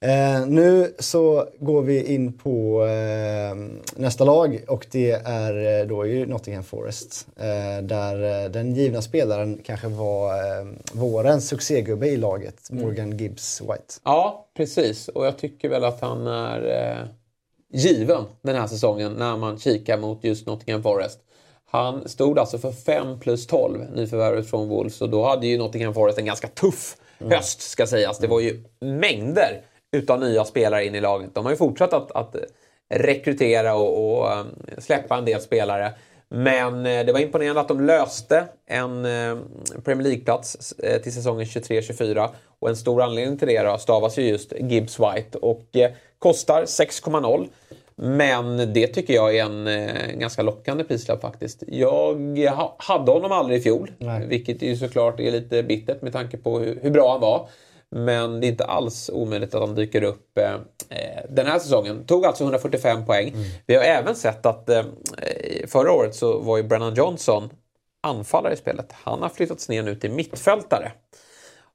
[0.00, 3.56] Eh, nu så går vi in på eh,
[3.96, 7.26] nästa lag och det är då ju Nottingham Forest.
[7.82, 10.32] Där den givna spelaren kanske var
[10.96, 13.94] vårens succégubbe i laget, Morgan Gibbs White.
[14.04, 15.08] Ja, precis.
[15.08, 17.08] Och jag tycker väl att han är
[17.72, 21.20] given den här säsongen när man kikar mot just Nottingham Forest.
[21.74, 25.02] Han stod alltså för 5 plus 12, nyförvärvet från Wolves.
[25.02, 28.18] Och då hade ju Nottingham Forest en ganska tuff höst, ska sägas.
[28.18, 29.60] Det var ju mängder
[29.96, 31.34] utav nya spelare in i laget.
[31.34, 32.36] De har ju fortsatt att, att
[32.94, 34.44] rekrytera och, och eh,
[34.78, 35.92] släppa en del spelare.
[36.28, 39.36] Men eh, det var imponerande att de löste en eh,
[39.84, 42.28] Premier League-plats eh, till säsongen 23-24.
[42.58, 46.62] Och en stor anledning till det då stavas ju just Gibbs White och eh, kostar
[46.62, 47.48] 6,0.
[47.96, 51.62] Men det tycker jag är en eh, ganska lockande prislapp faktiskt.
[51.66, 52.14] Jag
[52.48, 54.26] ha, hade honom aldrig i fjol, Nej.
[54.26, 57.48] vilket ju såklart är lite bittert med tanke på hur, hur bra han var.
[57.90, 60.54] Men det är inte alls omöjligt att han dyker upp eh,
[60.88, 62.04] eh, den här säsongen.
[62.06, 63.34] Tog alltså 145 poäng.
[63.66, 64.82] Vi har även sett att eh,
[65.66, 67.50] förra året så var ju Brennan Johnson
[68.02, 68.92] anfallare i spelet.
[68.92, 70.92] Han har flyttats ner nu till mittfältare.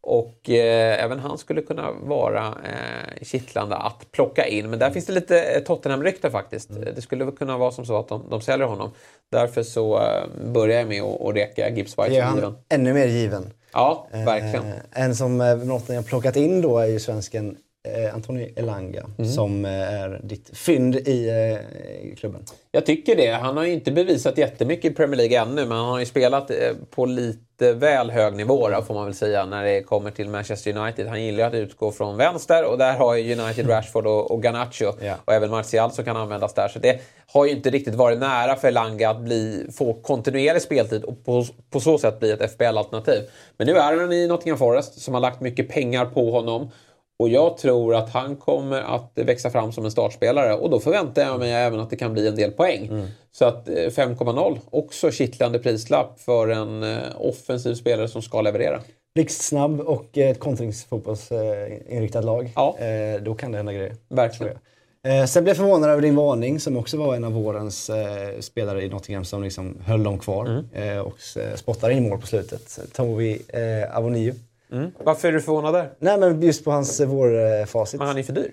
[0.02, 4.70] Och eh, även han skulle kunna vara eh, kittlande att plocka in.
[4.70, 6.70] Men där finns det lite eh, Tottenham-rykte faktiskt.
[6.96, 8.92] Det skulle kunna vara som så att de, de säljer honom.
[9.32, 12.56] Därför så eh, börjar jag med att, att reka Gibbs White som given.
[12.70, 13.54] ännu mer given.
[13.74, 14.68] Ja, verkligen.
[14.68, 19.66] Eh, en som eh, Nottingham plockat in då är ju svensken eh, Antonio Elanga som
[19.66, 22.44] eh, är ditt fynd i eh, klubben.
[22.72, 23.32] Jag tycker det.
[23.32, 26.52] Han har ju inte bevisat jättemycket i Premier League ännu men han har ju spelat
[26.52, 26.58] eh,
[26.90, 30.78] på lite väl hög nivå då, får man väl säga när det kommer till Manchester
[30.78, 31.08] United.
[31.08, 34.94] Han gillar att utgå från vänster och där har ju United Rashford och, och Garnacho
[35.02, 35.16] Ja.
[35.26, 36.68] och även Martial som kan användas där.
[36.68, 41.04] Så det har ju inte riktigt varit nära för Elanga att bli, få kontinuerlig speltid
[41.04, 43.22] och på, på så sätt bli ett FBL-alternativ.
[43.58, 46.72] Men nu är han i Nottingham Forest som har lagt mycket pengar på honom.
[47.20, 51.22] Och jag tror att han kommer att växa fram som en startspelare och då förväntar
[51.22, 53.08] jag mig även att det kan bli en del poäng.
[53.32, 58.82] Så att eh, 5,0, också kittlande prislapp för en eh, offensiv spelare som ska leverera.
[59.16, 62.52] Blixtsnabb och ett kontringsfotbollsinriktat lag.
[62.56, 62.78] Ja.
[62.80, 63.96] Eh, då kan det hända grejer.
[64.10, 64.58] Verkligen.
[65.08, 68.40] Eh, sen blev jag förvånad över din varning som också var en av vårens eh,
[68.40, 70.66] spelare i Nottingham som liksom höll dem kvar Mm.
[70.98, 72.80] eh, och eh, spottade in mål på slutet.
[72.94, 74.34] Tovi eh, Avonio.
[74.72, 74.92] Mm.
[75.04, 75.94] Varför är du förvånad där?
[76.00, 78.00] Nej men just på hans eh, vårfacit.
[78.00, 78.52] Men han är för dyr.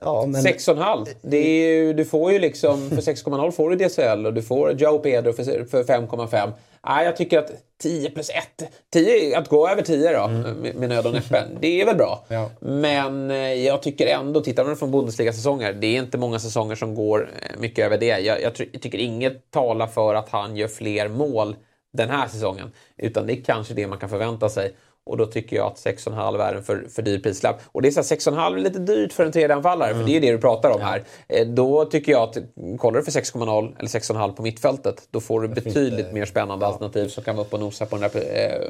[0.00, 1.06] ja, men, 6,5.
[1.22, 4.72] Det är ju, du får ju liksom, för 6,0 får du DCL och du får
[4.72, 6.52] Joe Pedro för, för 5,5.
[6.86, 7.50] Nej, jag tycker att
[7.82, 11.80] 10 plus 1, 10, att gå över 10 då, med, med nöd och näppe, det
[11.80, 12.24] är väl bra.
[12.28, 12.50] Ja.
[12.60, 16.94] Men eh, jag tycker ändå, tittar man från Bundesliga-säsonger, det är inte många säsonger som
[16.94, 18.06] går eh, mycket över det.
[18.06, 21.56] Jag, jag, jag tycker inget talar för att han gör fler mål
[21.92, 22.70] den här säsongen.
[22.96, 24.74] Utan det är kanske det man kan förvänta sig.
[25.04, 27.60] Och då tycker jag att 6,5 är en för, för dyr prislapp.
[27.72, 28.04] Och det är så här,
[28.40, 30.80] 6,5 är lite dyrt för en tredjeanfallare, för det är ju det du pratar om
[30.80, 31.02] här.
[31.28, 32.36] Eh, Då tycker jag att,
[32.78, 37.08] kollar du för 6,0 eller 6,5 på mittfältet, då får du betydligt mer spännande alternativ
[37.08, 38.68] som kan vara uppe och nosa på den där eh,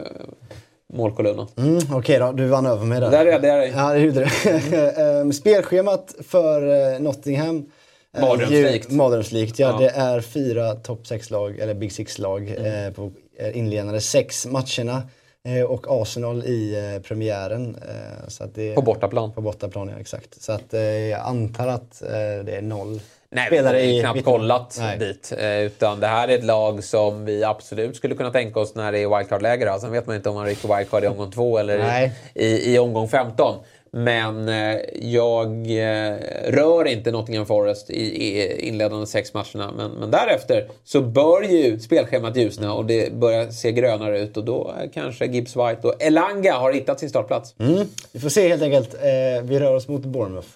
[0.93, 1.47] målkolumnen.
[1.57, 3.11] Mm, Okej då, du vann över mig där.
[3.11, 3.73] Där räddade jag dig.
[3.77, 4.91] Ja, det gjorde det.
[5.21, 7.67] Ehm, Spelschemat för eh, Nottingham.
[8.17, 8.21] Är
[8.97, 9.59] Mardrömslikt.
[9.59, 9.69] ja.
[9.73, 9.79] Ja.
[9.79, 12.87] Det är fyra topp 6-lag, eller Big Six-lag, Mm.
[12.87, 15.03] eh, på eh, inledande sex matcherna.
[15.45, 17.77] Eh, och Arsenal i eh, premiären.
[17.89, 19.33] Eh, så att det, På bortaplan.
[19.33, 20.43] På bortaplan, ja exakt.
[20.43, 22.09] Så att eh, jag antar att eh,
[22.45, 23.01] det är noll
[23.33, 24.99] Nej, vi har i knappt kollat Nej.
[24.99, 25.33] dit.
[25.39, 28.93] Eh, Utan det här är ett lag som vi absolut skulle kunna tänka oss när
[28.93, 29.65] det är wildcard-läge.
[29.65, 29.79] då.
[29.81, 32.13] Sen vet man inte om man rycker wildcard i omgång två eller Nej.
[32.35, 33.55] i, i omgång 15.
[33.93, 39.73] Men eh, jag eh, rör inte Nottingham Forest i, i inledande sex matcherna.
[39.77, 44.37] Men, men därefter så bör ju spelschemat ljusna och det börjar se grönare ut.
[44.37, 47.55] Och då kanske Gibbs White och Elanga har hittat sin startplats.
[47.59, 47.87] Mm.
[48.13, 48.95] Vi får se helt enkelt.
[48.95, 50.49] Eh, vi rör oss mot Bournemouth.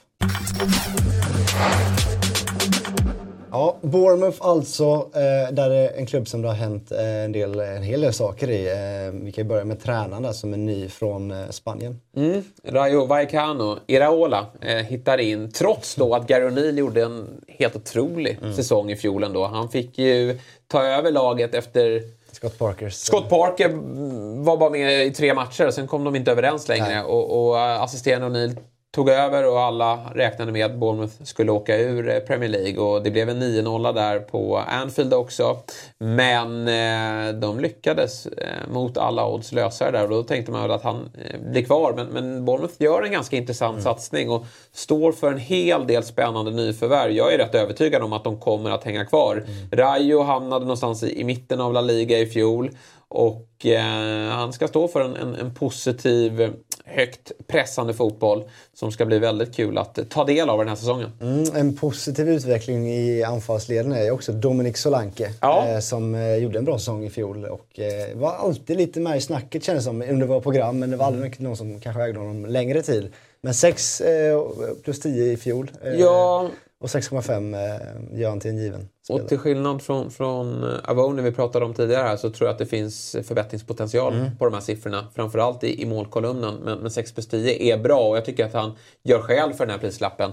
[3.54, 7.60] Ja, Bournemouth alltså, eh, där är en klubb som det har hänt eh, en, del,
[7.60, 8.66] en hel del saker i.
[8.66, 12.00] Eh, vi kan börja med tränaren där som är ny från Spanien.
[12.16, 12.44] Mm.
[12.64, 14.46] Rayo Vallecano, Iraola,
[14.88, 15.50] hittar in.
[15.52, 19.46] Trots då att Gary O'Neill gjorde en helt otrolig säsong i fjol ändå.
[19.46, 20.38] Han fick ju
[20.68, 22.02] ta över laget efter...
[22.32, 22.94] Scott Parkers.
[22.94, 26.94] Scott Parker mm, var bara med i tre matcher sen kom de inte överens längre.
[26.94, 27.02] Nej.
[27.02, 28.56] Och, och assisterande O'Neill
[28.94, 32.78] tog över och alla räknade med att Bournemouth skulle åka ur eh, Premier League.
[32.78, 35.58] Och det blev en 9-0 där på Anfield också.
[35.98, 40.62] Men eh, de lyckades eh, mot alla odds lösa det där och då tänkte man
[40.62, 41.92] väl att han eh, blir kvar.
[41.96, 46.50] Men, men Bournemouth gör en ganska intressant satsning och står för en hel del spännande
[46.50, 47.12] nyförvärv.
[47.12, 49.44] Jag är rätt övertygad om att de kommer att hänga kvar.
[49.72, 52.70] Rayo hamnade någonstans i, i mitten av La Liga i fjol.
[53.08, 56.52] Och eh, han ska stå för en, en, en positiv,
[56.86, 58.44] högt pressande fotboll
[58.74, 61.10] som ska bli väldigt kul att ta del av den här säsongen.
[61.20, 65.68] Mm, en positiv utveckling i anfallsleden är också Dominic Solanke Ja.
[65.68, 69.16] eh, som eh, gjorde en bra säsong i fjol och eh, var alltid lite med
[69.16, 72.18] i snacket kändes som under våra program men det var aldrig någon som kanske ägde
[72.18, 73.12] honom längre tid.
[73.40, 74.40] Men 6 eh,
[74.84, 76.48] plus 10 i fjol eh, Ja,
[76.84, 79.28] och 6,5 eh, gör han till en given och spelare.
[79.28, 82.58] till skillnad från, från eh, Avone vi pratade om tidigare här så tror jag att
[82.58, 85.06] det finns förbättringspotential på de här siffrorna.
[85.14, 86.54] Framförallt i, i målkolumnen.
[86.54, 89.66] Men, men 6 plus 10 är bra och jag tycker att han gör skäl för
[89.66, 90.32] den här prislappen.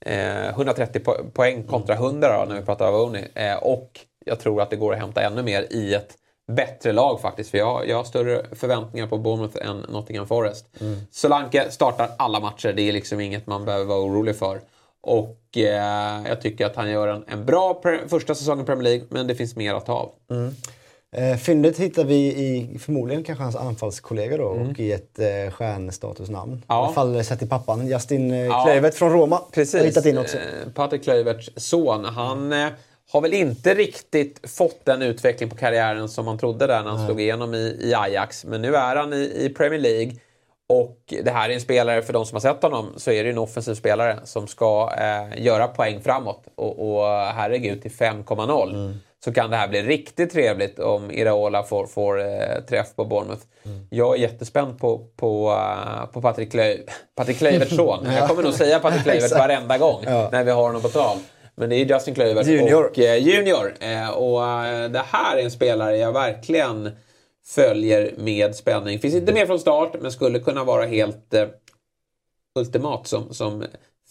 [0.00, 3.28] Eh, 130 po poäng kontra 100 då, när vi pratar Avone.
[3.34, 6.14] Eh, och jag tror att det går att hämta ännu mer i ett
[6.52, 7.50] bättre lag faktiskt.
[7.50, 10.66] För jag, jag har större förväntningar på Bournemouth än Nottingham Forest.
[11.10, 12.72] Solanke startar alla matcher.
[12.72, 14.60] Det är liksom inget man behöver vara orolig för.
[15.02, 19.06] Och eh, jag tycker att han gör en, en bra första säsong i Premier League,
[19.08, 20.10] men det finns mer att ta av.
[21.16, 26.52] Eh, fyndet hittar vi i förmodligen kanske hans anfallskollega då och i ett eh, stjärnstatusnamn.
[26.52, 26.62] Mm.
[26.66, 26.74] Ja.
[26.74, 28.64] I alla fall sett till pappan, Justin eh, Ja.
[28.64, 29.40] Kluivert från Roma.
[29.52, 29.80] Precis.
[29.80, 30.36] Har hittat in också.
[30.36, 32.04] Eh, Patrik Kluiverts son.
[32.04, 32.68] Han eh,
[33.12, 37.06] har väl inte riktigt fått den utveckling på karriären som man trodde där när han
[37.06, 38.44] slog igenom i, i Ajax.
[38.44, 40.12] Men nu är han i, i Premier League
[40.72, 43.30] Och det här är en spelare, för de som har sett honom, så är det
[43.30, 46.44] en offensiv spelare som ska eh, göra poäng framåt.
[46.54, 48.94] Och, och herregud, till 5,0 mm.
[49.24, 53.42] så kan det här bli riktigt trevligt om Iraola får, får eh, träff på Bournemouth.
[53.64, 53.86] Mm.
[53.90, 56.76] Jag är jättespänd på, på, uh, på Patrik, Klöv,
[57.14, 58.04] Patrik Klöiverts son.
[58.04, 58.12] ja.
[58.18, 60.28] Jag kommer nog säga Patrik Klöivert varenda gång ja.
[60.32, 61.18] när vi har honom på tal.
[61.54, 62.84] Men det är Justin Kluivert junior.
[62.84, 63.74] och eh, Junior.
[63.80, 66.90] Eh, och eh, det här är en spelare jag verkligen
[67.46, 68.98] följer med spänning.
[68.98, 71.46] Finns inte med från start men skulle kunna vara helt eh,
[72.54, 73.64] ultimat som, som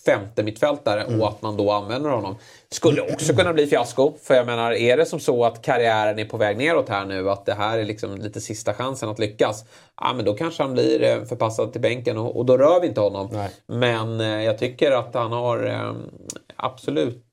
[0.05, 1.21] femte mittfältare mm.
[1.21, 2.35] och att man då använder honom.
[2.69, 4.13] Skulle också kunna bli fiasko.
[4.21, 7.29] För jag menar, är det som så att karriären är på väg neråt här nu,
[7.29, 9.65] att det här är liksom lite sista chansen att lyckas.
[10.01, 12.87] Ja, men då kanske han blir eh, förpassad till bänken och, och då rör vi
[12.87, 13.29] inte honom.
[13.31, 13.49] Nej.
[13.67, 15.93] Men eh, jag tycker att han har eh,
[16.55, 17.30] absolut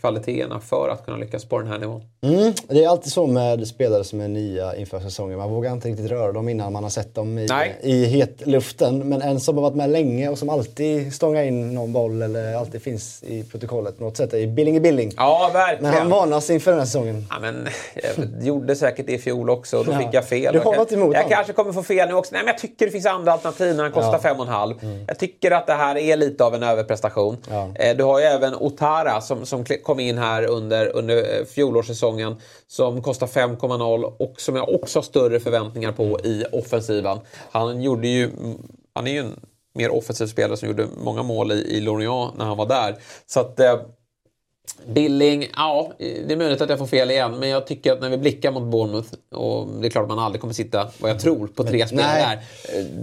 [0.00, 2.02] kvaliteterna för att kunna lyckas på den här nivån.
[2.22, 5.38] Mm, det är alltid så med spelare som är nya inför säsongen.
[5.38, 7.48] Man vågar inte riktigt röra dem innan man har sett dem i,
[7.80, 9.08] i hetluften.
[9.08, 12.54] Men en som har varit med länge och som alltid stångar in någon boll eller
[12.54, 15.12] alltid finns i protokollet på något sätt är Billing Billing.
[15.16, 15.92] Ja, verkligen.
[15.92, 17.26] Men han varnas inför den här säsongen.
[17.30, 19.98] Ja, men, jag gjorde säkert det i fjol också och då ja.
[19.98, 20.52] fick jag fel.
[20.52, 22.32] Du har något emot Jag, jag kanske kommer få fel nu också.
[22.32, 24.34] Nej, men jag tycker det finns andra alternativ när han kostar ja.
[24.34, 24.82] 5,5.
[24.82, 25.04] Mm.
[25.08, 27.36] Jag tycker att det här är lite av en överprestation.
[27.50, 27.70] Ja.
[27.74, 32.36] Eh, du har ju även Otara som, som kom in här under, under eh, fjolårssäsongen
[32.66, 37.18] som kostar 5,0 och som jag också har större förväntningar på i offensiven.
[37.50, 38.30] Han gjorde ju...
[38.92, 39.40] Han är ju en
[39.74, 42.96] mer offensiv spelare som gjorde många mål i, i Lorient när han var där.
[43.26, 43.60] Så att...
[43.60, 43.76] Eh,
[44.86, 47.38] Billing, ja, det är möjligt att jag får fel igen.
[47.38, 50.18] Men jag tycker att när vi blickar mot Bournemouth, och det är klart att man
[50.18, 52.40] aldrig kommer sitta, vad jag tror, på tre spelare där.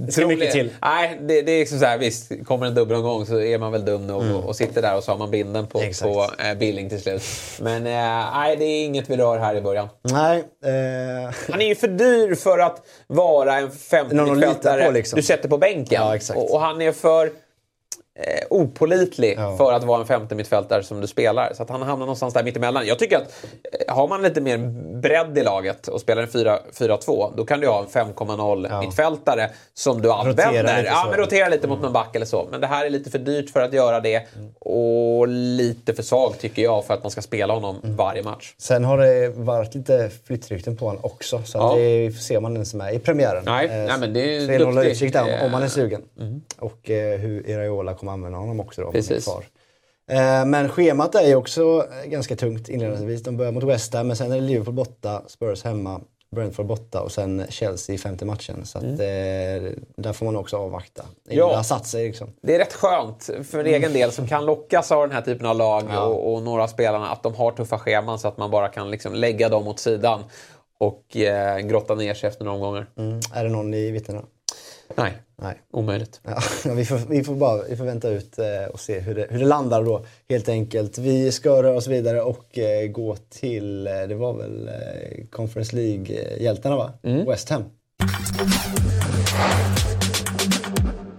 [0.06, 0.70] Det ska mycket till.
[0.82, 3.86] Nej, det, det är liksom så här, visst, kommer en dubbelomgång så är man väl
[3.86, 4.36] dum och, mm.
[4.36, 7.24] och sitter där och så har man binden på, på äh, Billing till slut.
[7.62, 9.90] Men äh, nej, det är inget vi rör här i början.
[10.02, 10.38] Nej.
[10.38, 11.34] Eh...
[11.52, 15.18] Han är ju för dyr för att vara en 50-mittfältare liksom.
[15.18, 16.02] du sätter på bänken.
[16.02, 17.43] Ja, och, och han är för
[18.16, 19.58] eh, opolitlig ja.
[19.58, 21.54] för att vara en femte mittfältare som du spelar.
[21.54, 22.88] Så att han hamnar någonstans där mittemellan.
[22.88, 23.46] Jag tycker att
[23.88, 24.58] eh, har man lite mer
[25.02, 28.82] bredd i laget och spelar en 4-2 då kan du ha en 5,0 ja.
[28.82, 30.84] mittfältare som du använder.
[30.86, 31.70] ja, men rotera lite mm.
[31.70, 32.48] mot någon back eller så.
[32.52, 34.28] Men det här är lite för dyrt för att göra det
[34.60, 37.96] och lite för svag tycker jag för att man ska spela honom mm.
[37.96, 38.54] varje match.
[38.58, 41.42] Sen har det varit lite flyttrykten på honom också.
[41.46, 41.76] Så ja.
[41.76, 43.44] det ser man inte med i premiären.
[43.46, 46.02] Nej, eh, Nej men det är så hålla utkik där om man är sugen.
[46.20, 46.42] Mm.
[46.60, 48.92] Och eh, hur Iraola kommer använda honom också då.
[48.92, 49.26] Precis.
[49.26, 49.44] Kvar.
[50.08, 53.24] Eh, men schemat är ju också ganska tungt inledningsvis.
[53.24, 56.02] De börjar mot West Ham, men sen är det Liverpool borta, Spurs hemma,
[56.36, 58.66] Brentford borta och sen Chelsea i femte matchen.
[58.66, 59.00] Så att, mm.
[59.00, 61.06] eh, där får man också avvakta.
[61.30, 61.48] Ja.
[61.48, 62.34] Det har satt sig liksom.
[62.42, 63.74] Det är rätt skönt för mm.
[63.74, 66.04] egen del som kan lockas av den här typen av lag ja.
[66.04, 69.14] och, och, några spelarna att de har tuffa scheman så att man bara kan liksom
[69.14, 70.24] lägga dem åt sidan
[70.78, 72.90] och eh, grotta ner sig efter några omgångar.
[72.98, 73.20] Mm.
[73.34, 74.22] Är det någon i vittnena?
[74.96, 75.62] Nej, Nej.
[75.72, 76.22] omöjligt.
[76.66, 79.28] Ja, vi, får, vi, får bara, vi får vänta ut eh, och se hur det,
[79.30, 80.98] hur det landar då helt enkelt.
[80.98, 84.70] Vi ska röra oss vidare och eh, gå till, eh, det var väl
[85.32, 86.94] Conference League-hjältarna va?
[87.04, 87.26] Mm.
[87.26, 87.64] West Ham.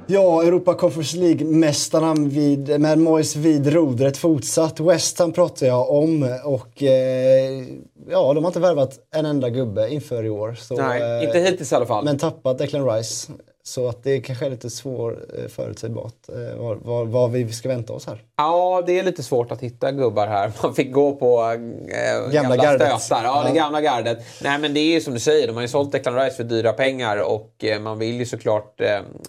[0.07, 2.15] Ja, Europa Conference League-mästarna
[2.79, 4.81] med Moyes vid rodret fortsatt.
[4.81, 7.65] West Ham pratar jag om och eh,
[8.11, 10.55] ja, de har inte värvat en enda gubbe inför i år.
[10.55, 12.05] Så, Nej, inte hittills i alla fall.
[12.05, 13.33] Men tappat Declan Rice.
[13.67, 17.69] Så att det kanske är lite svårt eh, förutsägbart eh, vad, vad, vad, vi ska
[17.69, 18.23] vänta oss här.
[18.37, 20.53] Ja, det är lite svårt att hitta gubbar här.
[20.63, 23.25] Man fick gå på äh, gamla, gamla stötar.
[23.25, 24.19] Ja, ja, det gamla gardet.
[24.43, 26.45] Nej, men det är ju som du säger, de har ju sålt Declan Rice för
[26.45, 28.81] dyra pengar och äh, man vill ju såklart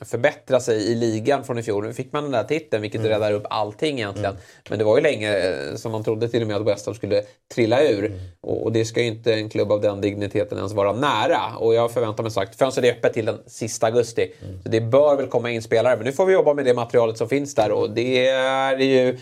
[0.02, 1.84] förbättra sig i ligan från i fjol.
[1.88, 3.12] Nu fick man den där titeln, vilket mm.
[3.12, 4.32] räddar upp allting egentligen.
[4.32, 4.42] Mm.
[4.70, 5.34] Men det var ju länge
[5.76, 7.22] som man trodde till och med att West Ham skulle
[7.54, 8.06] trilla ur.
[8.06, 8.20] Mm.
[8.42, 11.58] Och, och, det ska ju inte en klubb av den digniteten ens vara nära.
[11.58, 14.25] Och jag förväntar mig sagt, fönstret är öppet till den sista augusti.
[14.42, 14.64] Mm.
[14.64, 15.96] Så det bör väl komma in spelare.
[15.96, 19.18] Men nu får vi jobba med det materialet som finns där och det är ju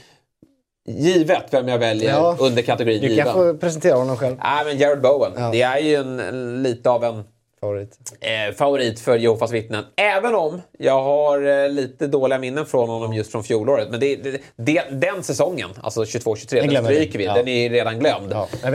[0.88, 3.18] givet vem jag väljer ja, under kategorin given.
[3.18, 4.36] Du kan få presentera honom själv.
[4.44, 5.32] Nej, men Jared Bowen.
[5.36, 5.50] Ja.
[5.52, 7.24] Det är ju en, lite av en
[7.64, 8.18] Favorit.
[8.22, 9.86] Eh, favorit för Jehovas vittnen.
[9.96, 13.90] Även om jag har eh, lite dåliga minnen från honom just från fjolåret.
[13.92, 17.26] Men det, det, det, den säsongen, alltså 22-23, den stryker vi.
[17.26, 17.34] Ja.
[17.34, 18.32] Den är redan glömd.
[18.32, 18.72] Ja, eh,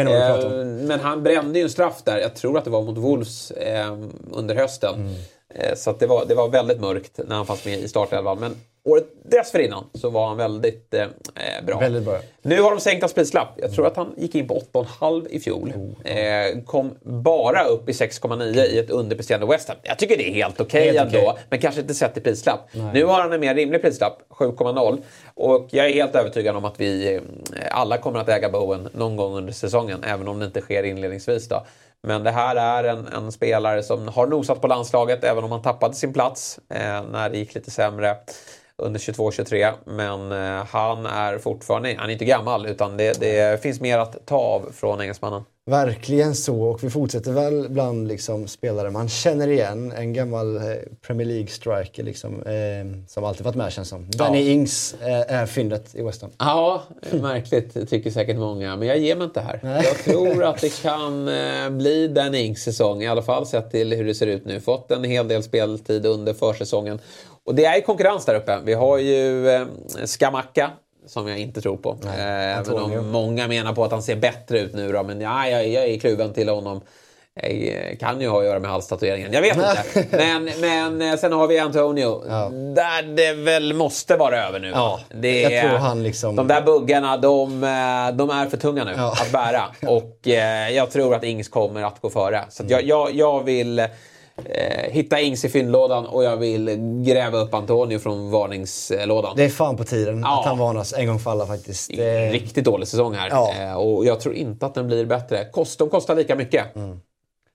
[0.65, 2.19] Men han brände ju en straff där.
[2.19, 3.97] Jag tror att det var mot Wolves eh,
[4.33, 4.95] under hösten.
[4.95, 5.15] Mm.
[5.55, 8.39] Eh, så det, var, det var väldigt mörkt när han fanns med i startelvan.
[8.39, 11.79] Men året dessförinnan så var han väldigt eh, eh bra.
[11.79, 12.19] Väldigt bra.
[12.43, 13.49] Nu har de sänkt hans prislapp.
[13.57, 15.73] Jag tror att han gick in på 8,5 i fjol.
[15.77, 16.13] Oh.
[16.13, 19.77] Eh, kom bara upp i 6,9 i ett underpresterande West Ham.
[19.83, 21.43] Jag tycker det är helt okej okay ändå, okay.
[21.51, 22.69] men kanske inte sett i prislapp.
[22.73, 22.91] Nej.
[22.93, 25.03] Nu har han en mer rimlig prislapp, 7,0.
[25.35, 27.21] Och jag är helt övertygad om att vi eh,
[27.71, 31.49] alla kommer att äga Bowen någon gång under säsongen, även om det inte sker inledningsvis.
[31.49, 31.67] Då.
[32.03, 35.63] Men det här är en, en spelare som har nosat på landslaget även om han
[35.63, 38.17] tappade sin plats eh, när det gick lite sämre
[38.77, 39.73] under 22-23.
[39.85, 44.27] Men eh, han är fortfarande, han är inte gammal utan det, det finns mer att
[44.27, 45.45] ta av från engelsmannen.
[45.69, 49.93] Verkligen så och vi fortsätter väl bland liksom spelare man känner igen.
[49.97, 50.63] En gammal eh,
[51.07, 54.11] Premier League-striker liksom, eh, som alltid varit med känns som.
[54.11, 54.51] Danny ja.
[54.53, 56.31] Ings eh, är fyndet i West Ham.
[56.39, 58.77] Ja, märkligt tycker säkert många.
[58.77, 59.61] Men jag ger mig inte här.
[59.63, 59.85] Nej.
[59.85, 63.03] Jag tror att det kan eh, bli Danny Ings säsong.
[63.03, 64.61] I alla fall sett till hur det ser ut nu.
[64.61, 66.99] Fått en hel del speltid under försäsongen.
[67.45, 68.59] Och det är konkurrens där uppe.
[68.65, 69.67] Vi har ju eh,
[70.05, 70.71] Skamacka
[71.09, 71.99] som jag inte tror på.
[72.03, 75.03] Nej, eh, även om många menar på att han ser bättre ut nu då.
[75.03, 76.81] Men ja, jag, jag är kluven till honom.
[77.43, 79.33] Jag eh, kan ju ha att göra med halstatueringen.
[79.33, 80.07] Jag vet inte.
[80.17, 82.23] Men, men eh, sen har vi Antonio.
[82.29, 82.49] Ja.
[82.51, 84.69] Där det väl måste vara över nu.
[84.69, 86.37] Ja, det jag tror han liksom...
[86.37, 87.61] De där buggarna, de,
[88.15, 89.13] de är för tunga nu ja.
[89.13, 89.63] att bära.
[89.93, 90.19] Och
[90.73, 92.45] jag tror att Ings kommer att gå före.
[92.49, 93.89] Så jag, jag, jag vill
[94.45, 96.77] eh, hitta Ings i fyndlådan och jag vill
[97.07, 99.37] gräva upp Antonio från varningslådan.
[99.37, 100.41] Det är fan på tiden ja.
[100.41, 101.91] att han varnas en gång för alla faktiskt.
[101.97, 103.29] Det en riktigt dålig säsong här.
[103.31, 103.55] Ja.
[103.59, 105.45] Eh, och jag tror inte att den blir bättre.
[105.45, 106.77] Kost, de kostar lika mycket.
[106.77, 107.01] Mm.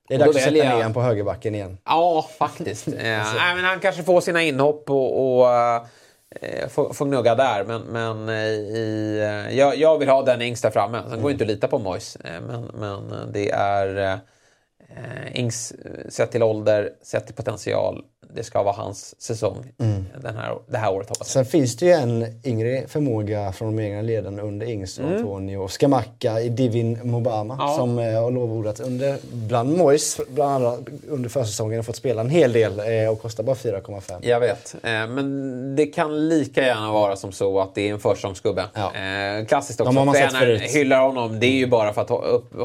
[0.08, 1.78] Det är dags att sätta ner honom på högerbacken igen.
[1.84, 2.88] Ja, faktiskt.
[2.98, 3.34] eh, alltså.
[3.56, 5.50] men han kanske får sina inhopp och, och
[6.40, 7.64] eh, får, får gnugga där.
[7.64, 10.98] Men, men eh, i, eh, jag, jag, vill ha den Ings där framme.
[11.02, 11.22] Sen mm.
[11.22, 12.16] går inte att lita på Mois.
[12.16, 14.18] Eh, men, men det är
[14.88, 18.04] Eh, Ings, eh, sett till ålder, sett till potential,
[18.34, 20.06] det ska vara hans säsong mm.
[20.22, 21.46] den här, det här året hoppas jag.
[21.46, 25.16] Sen finns det ju en yngre förmåga från de egna leden under Ings och mm.
[25.16, 27.74] Antonio och Skamacka i Divin Mobama ja.
[27.76, 32.30] som eh, har lovordats under, bland Mois, bland annat under försäsongen och fått spela en
[32.30, 34.18] hel del eh, och kostar bara 4,5.
[34.22, 38.00] Jag vet, eh, men det kan lika gärna vara som så att det är en
[38.00, 38.64] försäsongsgubbe.
[38.74, 38.94] Ja.
[38.94, 42.10] Eh, klassiskt också, de tränaren hyllar honom, det är ju bara för att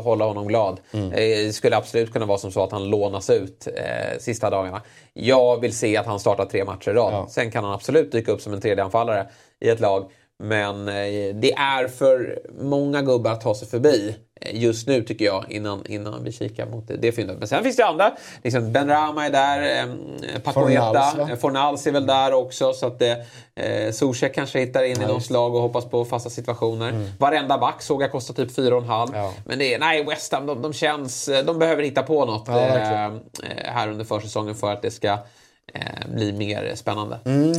[0.04, 0.80] hålla honom glad.
[0.92, 1.10] Mm.
[1.10, 4.82] Det skulle absolut kunna vara som så att han lånas ut eh, sista dagarna.
[5.14, 7.14] Jag vill se att han startar tre matcher i rad.
[7.14, 7.28] Ja.
[7.30, 9.28] Sen kan han absolut dyka upp som en tredje anfallare
[9.60, 10.10] i ett lag.
[10.44, 15.26] Men eh, det är för många gubbar att ta sig förbi eh, just nu tycker
[15.26, 17.38] jag innan, innan vi kikar mot det, det fyndet.
[17.40, 18.12] Men sen finns det andra.
[18.44, 22.74] Liksom ben Rama är där, eh, Pacoeta, Fornals är väl där också.
[22.74, 26.30] Så att eh, Zuzek kanske hittar in ja, i någon slag och hoppas på fasta
[26.30, 26.90] situationer.
[26.90, 27.08] Mm.
[27.20, 29.10] Varenda back såg jag kostar typ 4,5.
[29.14, 29.34] Ja.
[29.46, 32.56] Men det är, nej, West Ham de, de, känns, de behöver hitta på något ja,
[32.56, 33.12] eh,
[33.64, 35.18] här under försäsongen för att det ska
[35.74, 37.20] eh, bli mer spännande.
[37.26, 37.54] Mm.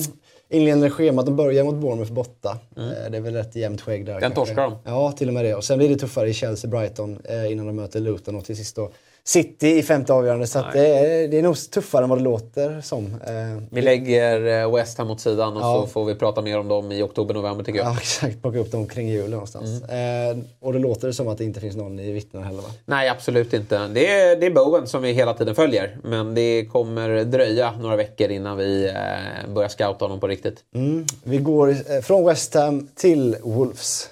[0.49, 2.59] Inledande schemat, de börjar mot Bournemouth borta.
[2.77, 2.89] Mm.
[2.89, 4.21] Eh, det är väl rätt jämnt skägg där.
[4.21, 4.77] Den torskar de.
[4.85, 5.55] Ja, till och med det.
[5.55, 8.77] Och sen blir det tuffare i Chelsea-Brighton eh, innan de möter Luton och till sist
[8.77, 8.91] då
[9.25, 10.47] City i femte avgörande.
[10.47, 13.05] Så det, är, det är nog tuffare än vad det låter som.
[13.07, 15.83] Eh, vi lägger eh, West Ham åt sidan och ja.
[15.83, 17.89] så får vi prata mer om dem i oktober-november tycker jag.
[17.89, 18.43] Ja, exakt.
[18.43, 19.83] Plocka upp dem kring jul någonstans.
[19.89, 20.39] Mm.
[20.39, 22.69] Eh, och då låter det som att det inte finns någon i vittnen heller va?
[22.85, 23.89] Nej, absolut inte.
[23.89, 25.99] Det är, det är Bowen som vi hela tiden följer.
[26.05, 30.57] Men det kommer dröja några veckor innan vi eh, börjar scouta honom på riktigt.
[30.75, 31.07] Mm.
[31.23, 34.09] Vi går eh, från West Ham till Wolves.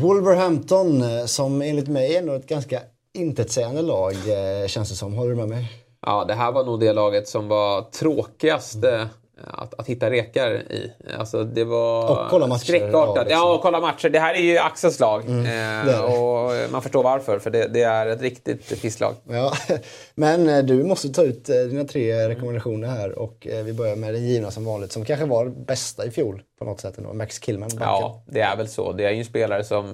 [0.00, 2.80] Wolverhampton, eh, som enligt mig är nog ett ganska
[3.14, 5.14] intetsägande lag, eh, känns det som.
[5.14, 5.72] Håller du med mig?
[6.06, 9.08] Ja, det här var nog det laget som var tråkigast mm.
[9.46, 10.92] Att, att hitta rekar i.
[11.18, 12.64] Alltså, det var och kolla matcher.
[12.64, 13.16] Skräckartat.
[13.16, 13.38] Ja, liksom.
[13.38, 14.08] ja, och kolla matcher.
[14.08, 15.24] Det här är ju Axels lag.
[15.24, 15.98] Mm, det det.
[15.98, 19.14] Och man förstår varför, för det, det är ett riktigt pisslag.
[19.28, 19.52] Ja,
[20.14, 24.50] men du måste ta ut dina tre rekommendationer här och vi börjar med den givna
[24.50, 27.12] som vanligt, som kanske var bästa i fjol på något sätt ändå.
[27.12, 27.68] Max Killman.
[27.68, 27.86] Backen.
[27.86, 28.92] Ja, det är väl så.
[28.92, 29.86] Det är ju en spelare som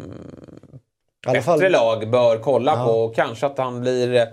[1.26, 1.70] bättre fall...
[1.70, 2.86] lag bör kolla ja.
[2.86, 2.92] på.
[2.92, 4.28] Och kanske att han blir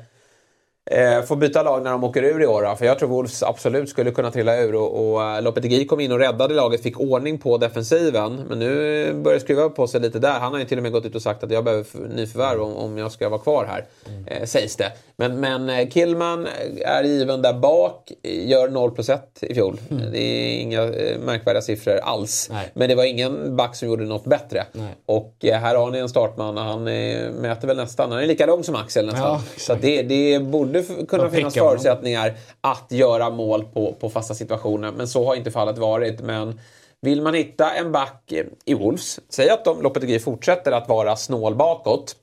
[0.92, 2.76] eh, får byta lag när de åker ur i år.
[2.76, 4.76] För jag tror Wolves absolut skulle kunna trilla ur.
[4.76, 8.44] Och, och eh, Lopetegui kom in och räddade laget, fick ordning på defensiven.
[8.50, 10.40] Men nu börjar det skruva på sig lite där.
[10.40, 12.74] Han har ju till och med gått ut och sagt att jag behöver nyförvärv om,
[12.74, 13.86] om jag ska vara kvar här.
[14.08, 14.28] Mm.
[14.28, 14.92] Eh, sägs det.
[15.16, 16.48] Men, men eh, Killman
[16.86, 19.80] är given där bak, gör 0 plus 1 i fjol.
[19.92, 20.12] Mm.
[20.12, 22.50] Det är inga eh, märkvärdiga siffror alls.
[22.52, 22.72] Nej.
[22.74, 24.66] Men det var ingen back som gjorde något bättre.
[24.72, 24.96] Nej.
[25.06, 28.76] Och här har ni en startman han mäter väl nästan, han är lika lång som
[28.76, 29.22] Axel nästan.
[29.22, 34.34] Ja, så det, det borde borde kunna finnas förutsättningar att göra mål på, på fasta
[34.34, 34.92] situationer.
[34.92, 36.22] Men så har inte fallet varit.
[36.22, 36.60] Men
[37.02, 38.34] vill man hitta en back
[38.66, 42.16] i Wolves, säg att de, Lopetegui fortsätter att vara snål bakåt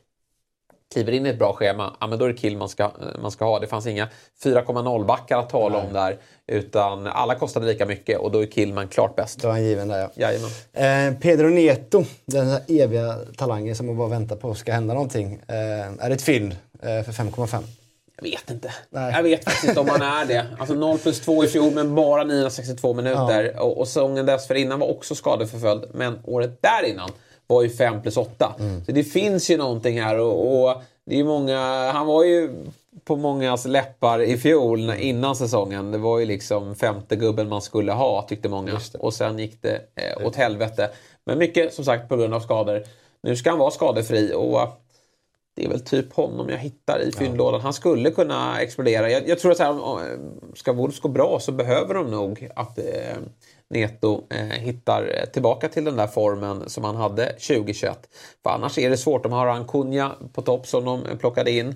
[0.93, 2.91] kliver in i ett bra schema, ja, men då är det kill man ska,
[3.23, 3.59] man ska ha.
[3.59, 4.09] Det fanns inga
[4.43, 5.87] 4,0 backar att tala Nej.
[5.87, 6.19] om där.
[6.47, 9.43] Utan alla kostade lika mycket och då är Killman klart bäst.
[9.43, 10.11] Då är han given där ja.
[10.15, 10.51] Jajamän.
[11.13, 15.41] Eh, Pedro Neto, den här eviga talangen som man bara väntar på ska hända någonting.
[15.49, 17.63] Eh, är ett fynd eh, för 5,5.
[18.21, 18.75] Jag vet inte.
[18.91, 19.13] Nej.
[19.13, 20.47] Jag vet faktiskt inte om han är det.
[20.59, 23.53] Alltså 0 plus 2 i fjol men bara 962 minuter.
[23.55, 23.63] Ja.
[23.63, 25.85] Och, och säsongen dessförinnan var också skadeförföljd.
[25.95, 27.11] Men året där innan
[27.47, 28.55] var ju 5 plus 8.
[28.59, 28.85] Mm.
[28.85, 32.51] Så det finns ju någonting här och, och det är många, han var ju
[33.05, 35.93] på mångas läppar i fjol innan säsongen.
[35.93, 38.81] Det var ju liksom femte gubben man skulle ha tyckte många.
[38.99, 40.91] Och sen gick det eh, åt helvete.
[41.25, 42.83] Men mycket som sagt på grund av skador.
[43.23, 44.61] Nu ska han vara skadefri och
[45.57, 47.61] det är väl typ honom jag hittar i fyndlådan.
[47.61, 49.11] Han skulle kunna explodera.
[49.11, 50.19] Jag, jag tror att så här,
[50.55, 53.17] ska Wolves gå bra så behöver de nog att eh,
[53.71, 57.99] Neto eh, hittar tillbaka till den där formen som han hade 2021.
[58.43, 59.23] För annars är det svårt.
[59.23, 61.75] De har Ankunja på topp som de plockade in.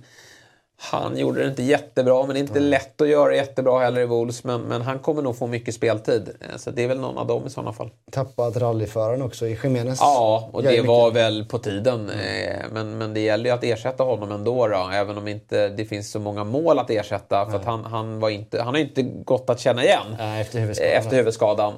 [0.77, 4.07] Han gjorde det inte jättebra, men det är inte lätt att göra jättebra heller i
[4.07, 4.45] Wolves.
[4.45, 6.29] Men, men, han kommer nog få mycket speltid.
[6.41, 7.91] Eh, så det är väl någon av dem i sådana fall.
[8.11, 9.99] Tappat rallyföraren också i Jiménez.
[10.01, 12.11] Ja, och det var väl på tiden.
[12.11, 12.71] Mm.
[12.73, 14.69] Men, men det gäller ju att ersätta honom ändå.
[14.69, 17.51] Då, även om inte det finns så många mål att ersätta.
[17.51, 20.61] För att han, han, var inte, han har inte gått att känna igen äh, efter
[20.61, 20.93] huvudskadan.
[20.93, 21.75] Efter huvudskadan.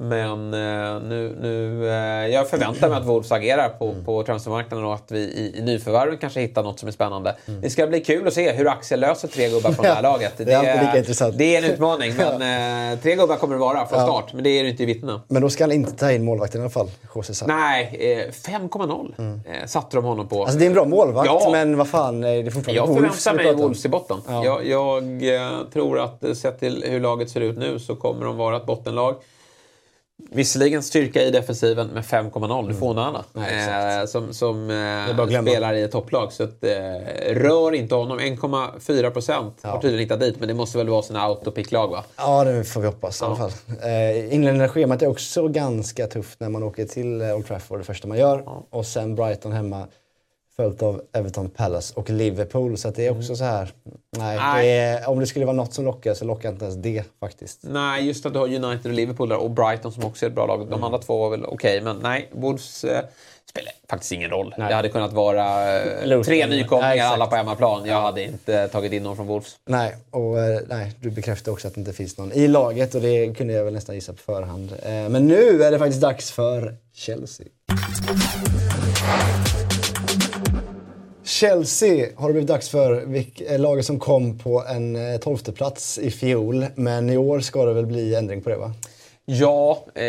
[0.00, 4.04] Men eh, nu, nu, eh, jag förväntar mig att Wolves agerar på, mm.
[4.04, 7.36] på transfermarknaden och att vi i, i nyförvärven kanske hittar något som är spännande.
[7.46, 7.60] Mm.
[7.60, 10.32] Det ska bli kul att se hur Axel löser tre gubbar från det här laget.
[10.36, 11.38] det, är alltid lika intressant.
[11.38, 14.32] Det är en utmaning, men eh, tre gubbar kommer det vara från start.
[14.32, 15.22] Men det är det inte i vittnena.
[15.28, 19.12] Men då ska han inte ta in målvakten i alla fall, José Nej, eh, 5,0
[19.18, 19.40] mm.
[19.68, 20.42] satte de honom på.
[20.42, 21.48] Alltså det är en bra målvakt, ja.
[21.52, 24.16] men vad fan, det är fortfarande Jag förväntar mig Wolves i botten.
[24.28, 24.62] Ja.
[24.62, 28.56] Jag, jag tror att sett till hur laget ser ut nu så kommer de vara
[28.56, 29.14] ett bottenlag.
[30.30, 32.68] Visserligen styrka i defensiven med 5,0.
[32.68, 33.24] Du får Onana.
[33.34, 36.32] Eh, som som eh, spelar i ett topplag.
[36.32, 36.70] Så att, eh,
[37.34, 38.18] rör inte honom.
[38.18, 39.68] 1,4 procent ja.
[39.68, 40.38] har tydligen hittat dit.
[40.38, 42.04] Men det måste väl vara sina autopick-lag va?
[42.16, 43.50] Ja, det får vi hoppas i alla fall.
[43.82, 48.08] Eh, inledande schemat är också ganska tufft när man åker till Old Trafford det första
[48.08, 48.42] man gör.
[48.46, 48.66] Ja.
[48.70, 49.86] Och sen Brighton hemma.
[50.62, 52.78] Följt av Everton Palace och Liverpool.
[52.78, 53.72] Så det är också så här...
[54.16, 54.66] Nej, nej.
[54.66, 57.60] Det är, om det skulle vara något som lockar så lockar inte ens det faktiskt.
[57.62, 60.34] Nej, just att du har United och Liverpool där och Brighton som också är ett
[60.34, 60.60] bra lag.
[60.60, 60.84] De mm.
[60.84, 62.28] andra två var väl okej, okay, men nej.
[62.32, 63.04] Wolves eh,
[63.50, 64.54] spelar faktiskt ingen roll.
[64.58, 64.68] Nej.
[64.68, 67.86] Det hade kunnat vara eh, tre nykomlingar alla på hemmaplan.
[67.86, 69.56] Jag hade inte tagit in någon från Wolves.
[69.66, 73.00] Nej, och eh, nej, du bekräftar också att det inte finns någon i laget och
[73.00, 74.72] det kunde jag väl nästan gissa på förhand.
[74.82, 77.46] Eh, men nu är det faktiskt dags för Chelsea.
[81.28, 83.16] Chelsea har det blivit dags för.
[83.46, 86.66] Eh, laget som kom på en eh, tolfte plats i fjol.
[86.74, 88.72] Men i år ska det väl bli ändring på det va?
[89.24, 90.04] Ja, eh,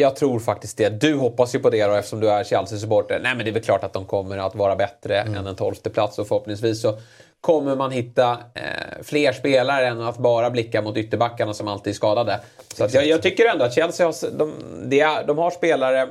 [0.00, 0.88] jag tror faktiskt det.
[0.88, 3.20] Du hoppas ju på det då eftersom du är Chelsea-supporter.
[3.22, 5.34] Nej men det är väl klart att de kommer att vara bättre mm.
[5.34, 6.98] än en tolfte plats och förhoppningsvis så
[7.40, 11.94] kommer man hitta eh, fler spelare än att bara blicka mot ytterbackarna som alltid är
[11.94, 12.40] skadade.
[12.74, 14.52] Så jag, jag, tycker ändå att Chelsea har, de,
[14.88, 16.08] de, de har spelare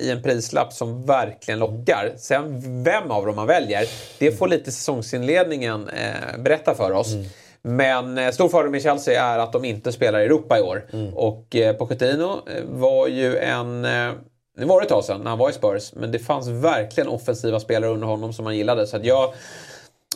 [0.00, 2.12] i en prislapp som verkligen lockar.
[2.16, 3.84] Sen vem av dem man väljer,
[4.18, 7.12] det får lite säsongsinledningen eh, berätta för oss.
[7.12, 7.26] Mm.
[7.62, 10.86] Men eh, stor fördel med Chelsea är att de inte spelar i Europa i år.
[10.92, 11.14] Mm.
[11.14, 13.84] Och eh, Pochettino eh, var ju en...
[13.84, 14.12] Eh,
[14.56, 17.60] det var ett tag sedan när han var i Spurs, men det fanns verkligen offensiva
[17.60, 18.86] spelare under honom som man gillade.
[18.86, 19.34] Så jag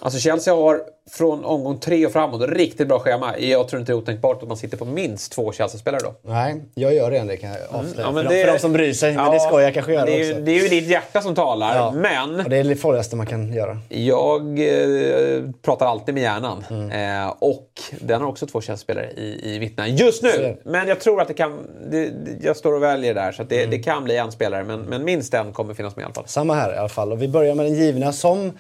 [0.01, 0.81] Alltså Chelsea har
[1.11, 3.39] från omgång tre och framåt riktigt bra schema.
[3.39, 6.15] Jag tror inte det är otänkbart att man sitter på minst två Chelsea-spelare då.
[6.23, 8.09] Nej, jag gör redan det kan jag avslöja.
[8.09, 9.13] Mm, ja, för, det, för de som bryr sig.
[9.13, 10.43] Ja, men det ska jag kanske göra det är, också.
[10.43, 11.93] Det är ju ditt hjärta som talar, ja.
[11.97, 12.41] men...
[12.41, 13.79] Och det är det farligaste man kan göra.
[13.89, 16.65] Jag eh, pratar alltid med hjärnan.
[16.71, 17.25] Mm.
[17.25, 17.71] Eh, och
[18.01, 20.57] den har också två Chelsea-spelare i, i vittna just nu.
[20.65, 21.59] Men jag tror att det kan...
[21.91, 22.11] Det,
[22.43, 23.71] jag står och väljer där, så det, mm.
[23.71, 24.65] det, kan bli en spelare.
[24.65, 26.27] Men, men minst en kommer finnas med i alla fall.
[26.27, 27.13] Samma här i alla fall.
[27.13, 28.53] Och vi börjar med den givna som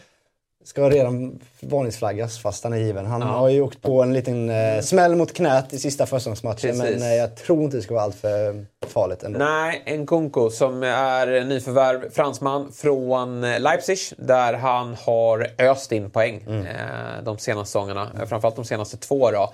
[0.66, 3.06] ska redan varningsflaggas fast han är given.
[3.06, 3.26] Han ja.
[3.26, 7.14] har ju åkt på en liten eh, smäll mot knät i sista försäsongsmatchen men eh,
[7.14, 9.38] jag tror inte det ska vara allt för farligt ändå.
[9.38, 16.10] Nej, en Kunko som är nyförvärv, fransman från eh, Leipzig där han har öst in
[16.10, 16.66] poäng mm.
[16.66, 18.10] eh, de senaste säsongerna.
[18.14, 18.26] Mm.
[18.26, 19.52] Framförallt de senaste två då.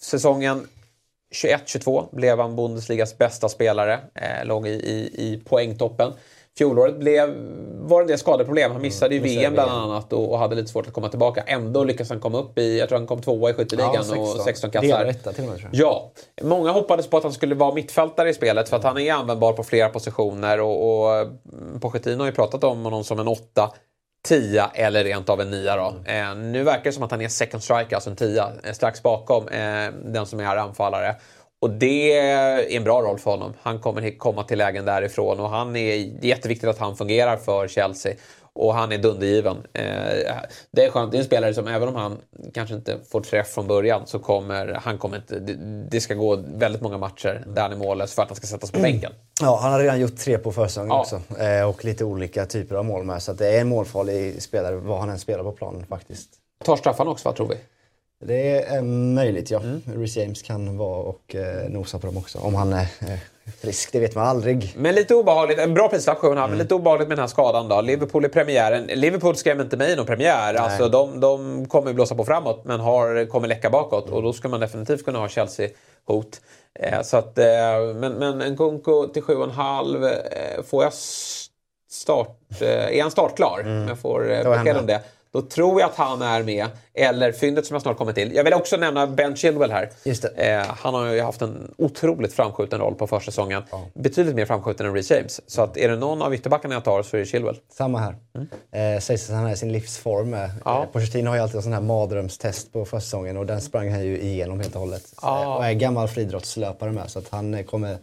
[0.00, 0.66] Säsongen
[1.34, 6.12] 21-22 blev han Bundesligas bästa spelare, eh, låg i, i, i poängtoppen.
[6.58, 7.28] Fjolåret blev,
[7.80, 8.72] var det en del skadeproblem.
[8.72, 11.42] Han missade ju mm, VM bland annat och, och, hade lite svårt att komma tillbaka.
[11.46, 14.18] Ändå lyckades han komma upp i, jag tror han kom tvåa i skytteligan ja, 16.
[14.18, 15.04] och 16 kassar.
[15.04, 15.86] Rätta, till och med, tror jag.
[15.86, 16.12] Ja.
[16.42, 19.52] Många hoppades på att han skulle vara mittfältare i spelet för att han är användbar
[19.52, 21.26] på flera positioner och, och
[21.80, 23.70] Pochettino har ju pratat om honom som en åtta
[24.24, 25.94] 10 eller rent av en 9 då.
[26.06, 26.30] Mm.
[26.30, 29.02] Eh, nu verkar det som att han är second striker, alltså en 10, eh, strax
[29.02, 31.16] bakom eh, den som är anfallare.
[31.64, 33.52] Och det är en bra roll för honom.
[33.62, 37.36] Han kommer komma till lägen därifrån och han är det är jätteviktigt att han fungerar
[37.36, 38.14] för Chelsea.
[38.52, 39.56] Och han är dundergiven.
[39.72, 39.84] Eh,
[40.70, 41.12] det är skönt.
[41.12, 42.18] Det är en spelare som även om han
[42.54, 45.38] kanske inte får träff från början så kommer han kommer inte...
[45.90, 48.70] Det, ska gå väldigt många matcher där han är mållös för att han ska sättas
[48.70, 49.12] på bänken.
[49.40, 51.00] Ja, han har redan gjort tre på försäsongen ja.
[51.00, 51.20] också.
[51.42, 53.22] Eh, och lite olika typer av mål med.
[53.22, 56.28] Så det är en målfarlig spelare vad han än spelar på planen faktiskt.
[56.64, 57.56] Tar straffarna också, vad tror vi?
[58.26, 58.82] Det är
[59.14, 59.60] möjligt ja.
[59.60, 59.82] Mm.
[59.96, 62.38] Rhys James kan vara och eh, nosa på dem också.
[62.38, 63.18] Om han är eh,
[63.60, 64.74] frisk, det vet man aldrig.
[64.76, 65.58] Men lite obehagligt.
[65.58, 66.50] En bra prestation mm.
[66.50, 67.80] men lite obehagligt med den här skadan då.
[67.80, 68.86] Liverpool i premiären.
[68.86, 70.54] Liverpool skrämmer inte mig i någon premiär.
[70.54, 74.10] Alltså, de, de kommer blåsa på framåt men har, kommer läcka bakåt.
[74.10, 76.40] Och då ska man definitivt kunna ha Chelsea-hot.
[76.80, 77.44] Eh, så att, eh,
[77.94, 80.92] men, men en Kunko till 7,5 eh, får jag
[81.90, 82.38] start...
[82.60, 83.60] Eh, är han startklar?
[83.60, 83.88] Mm.
[83.88, 85.00] Jag får eh, besked om det.
[85.34, 86.66] Då tror jag att han är med.
[86.94, 88.34] Eller fyndet som jag snart kommer till.
[88.34, 89.90] Jag vill också nämna Ben Chilwell här.
[90.36, 93.62] Eh, han har ju haft en otroligt framskjuten roll på försäsongen.
[93.70, 93.86] Ja.
[93.94, 95.40] Betydligt mer framskjuten än Reece James.
[95.46, 97.56] Så att är det någon av ytterbackarna jag tar så är det Chilwell.
[97.72, 98.16] Samma här.
[98.34, 98.94] Mm.
[98.96, 100.50] Eh, sägs att han är i sin livsform med.
[100.64, 100.82] Ja.
[100.82, 104.04] Eh, Pochettino har ju alltid en sån här mardrömstest på försäsongen och den sprang han
[104.04, 105.14] ju igenom helt och hållet.
[105.22, 105.42] Ja.
[105.42, 107.96] Eh, och är gammal friidrottslöpare med så att han eh, kommer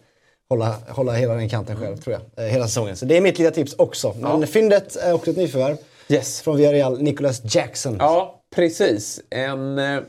[0.48, 2.46] hålla, hålla hela den kanten själv tror jag.
[2.46, 2.96] Eh, hela säsongen.
[2.96, 4.14] Så det är mitt lilla tips också.
[4.20, 4.46] Men ja.
[4.46, 5.76] fyndet är också ett nyförvärv.
[6.12, 6.42] Yes.
[6.42, 7.96] Från Villarreal, Nicholas Jackson.
[7.98, 9.20] Ja, precis.
[9.30, 10.00] En, eh,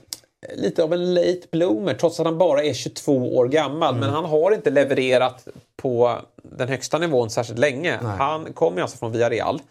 [0.55, 3.89] lite av en late bloomer trots att han bara är 22 år gammal.
[3.89, 3.99] Mm.
[3.99, 5.47] Men han har inte levererat
[5.77, 7.99] på den högsta nivån särskilt länge.
[8.01, 8.11] Nej.
[8.17, 9.61] Han kommer alltså från Villarreal.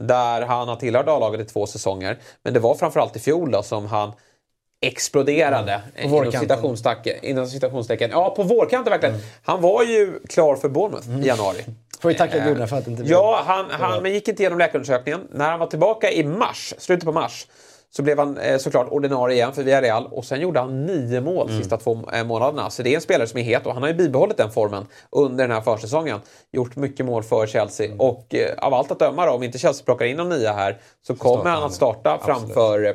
[0.00, 2.18] Där han har tillhört A-laget i två säsonger.
[2.42, 4.12] Men det var framförallt i fjol då, som han
[4.80, 5.82] exploderade.
[5.96, 6.14] Mm.
[6.14, 8.10] Inom, citationstecken, inom citationstecken.
[8.10, 9.14] Ja, på vårkanten verkligen.
[9.14, 9.26] Mm.
[9.42, 11.22] Han var ju klar för Bournemouth mm.
[11.22, 11.64] i januari.
[12.00, 14.58] Får vi tacka gudarna för att det inte blev Ja, han, han gick inte igenom
[14.58, 15.20] läkarundersökningen.
[15.30, 17.46] När han var tillbaka i mars, slutet på mars,
[17.90, 21.46] så blev han eh, såklart ordinarie igen för Villarreal och sen gjorde han nio mål
[21.46, 21.62] de mm.
[21.62, 22.70] sista två eh, månaderna.
[22.70, 24.86] Så det är en spelare som är het och han har ju bibehållit den formen
[25.10, 26.20] under den här försäsongen.
[26.52, 28.00] Gjort mycket mål för Chelsea mm.
[28.00, 30.80] och eh, av allt att döma då, om inte Chelsea plockar in någon nia här
[31.06, 32.92] så, så kommer han att starta framför eh,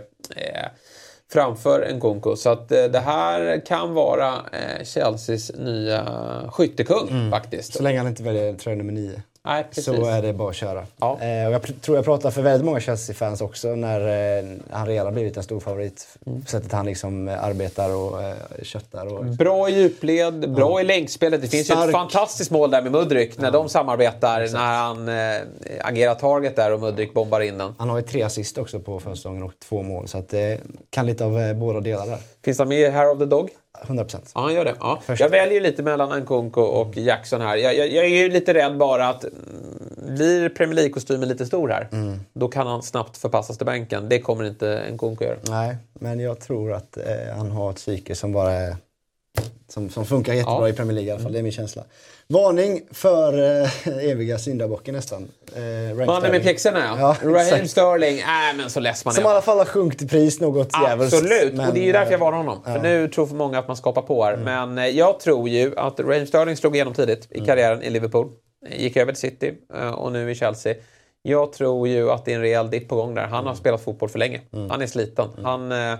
[1.34, 2.36] framför en Nkunku.
[2.36, 6.06] Så att eh, det här kan vara eh, Chelseas nya
[6.52, 7.32] skyttekung mm.
[7.32, 7.74] faktiskt.
[7.74, 9.22] Så länge han inte väljer tröja nummer nio.
[9.46, 10.86] Nej, så är det bara att köra.
[11.00, 11.22] Ja.
[11.22, 14.00] Eh, och jag tror jag pratar för väldigt många Chelsea-fans också när
[14.40, 16.08] eh, han redan blivit en stor favorit.
[16.26, 16.46] Mm.
[16.46, 19.14] Sättet han liksom eh, arbetar och eh, köttar.
[19.14, 19.26] Och...
[19.26, 20.82] Bra i djupled, bra ja.
[20.82, 21.42] i längdspelet.
[21.42, 21.80] Det finns Stark.
[21.80, 23.52] ju ett fantastiskt mål där med Mudryk när ja.
[23.52, 24.42] de samarbetar.
[24.42, 24.60] Exakt.
[24.60, 25.42] När han eh,
[25.82, 27.76] agerar target där och Mudryk bombar in den.
[27.78, 30.08] Han har ju tre assist också på försäsongen och två mål.
[30.08, 32.20] Så att det kan lite av eh, båda delar där.
[32.44, 33.50] Finns han med i Hair of the Dog?
[33.82, 34.32] 100 procent.
[34.36, 34.76] Ja, han gör det.
[34.80, 35.02] Ja.
[35.08, 37.56] Jag väljer lite mellan Nkunku och Jackson här.
[37.56, 41.70] Jag, jag, jag, är ju lite rädd bara att mm, blir Premier League-kostymen lite stor
[41.70, 42.20] här, mm.
[42.34, 44.10] då kan han snabbt förpassas till bänken.
[44.10, 45.38] Det kommer inte Nkunku göra.
[45.50, 48.76] Nej, men jag tror att eh, han har ett psyke som bara är
[49.74, 50.70] som, som funkar jättebra ja.
[50.70, 51.34] i Premier League i alla fall.
[51.34, 51.84] Det är min känsla.
[52.28, 55.28] Varning för eh, eviga syndabocken nästan.
[55.56, 57.18] Eh, Mannen med pjäxorna ja.
[57.22, 58.26] ja Raheem Sterling, äh,
[58.58, 61.14] men så less man Som i alla fall har sjunkit i pris något jävligt.
[61.14, 62.62] Absolut, men, och det är ju därför jag varnar honom.
[62.66, 62.74] Ja.
[62.74, 64.34] För nu tror för många att man skapar på här.
[64.34, 64.74] Mm.
[64.74, 67.46] Men eh, jag tror ju att Raheem Sterling slog igenom tidigt i mm.
[67.46, 67.88] karriären mm.
[67.88, 68.32] i Liverpool.
[68.70, 70.76] Gick över till City eh, och nu i Chelsea.
[71.22, 73.24] Jag tror ju att det är en rejäl dipp på gång där.
[73.24, 73.56] Han har mm.
[73.56, 74.42] spelat fotboll för länge.
[74.54, 74.70] Mm.
[74.70, 75.30] Han är sliten.
[75.38, 75.46] Mm.
[75.46, 76.00] Han, eh,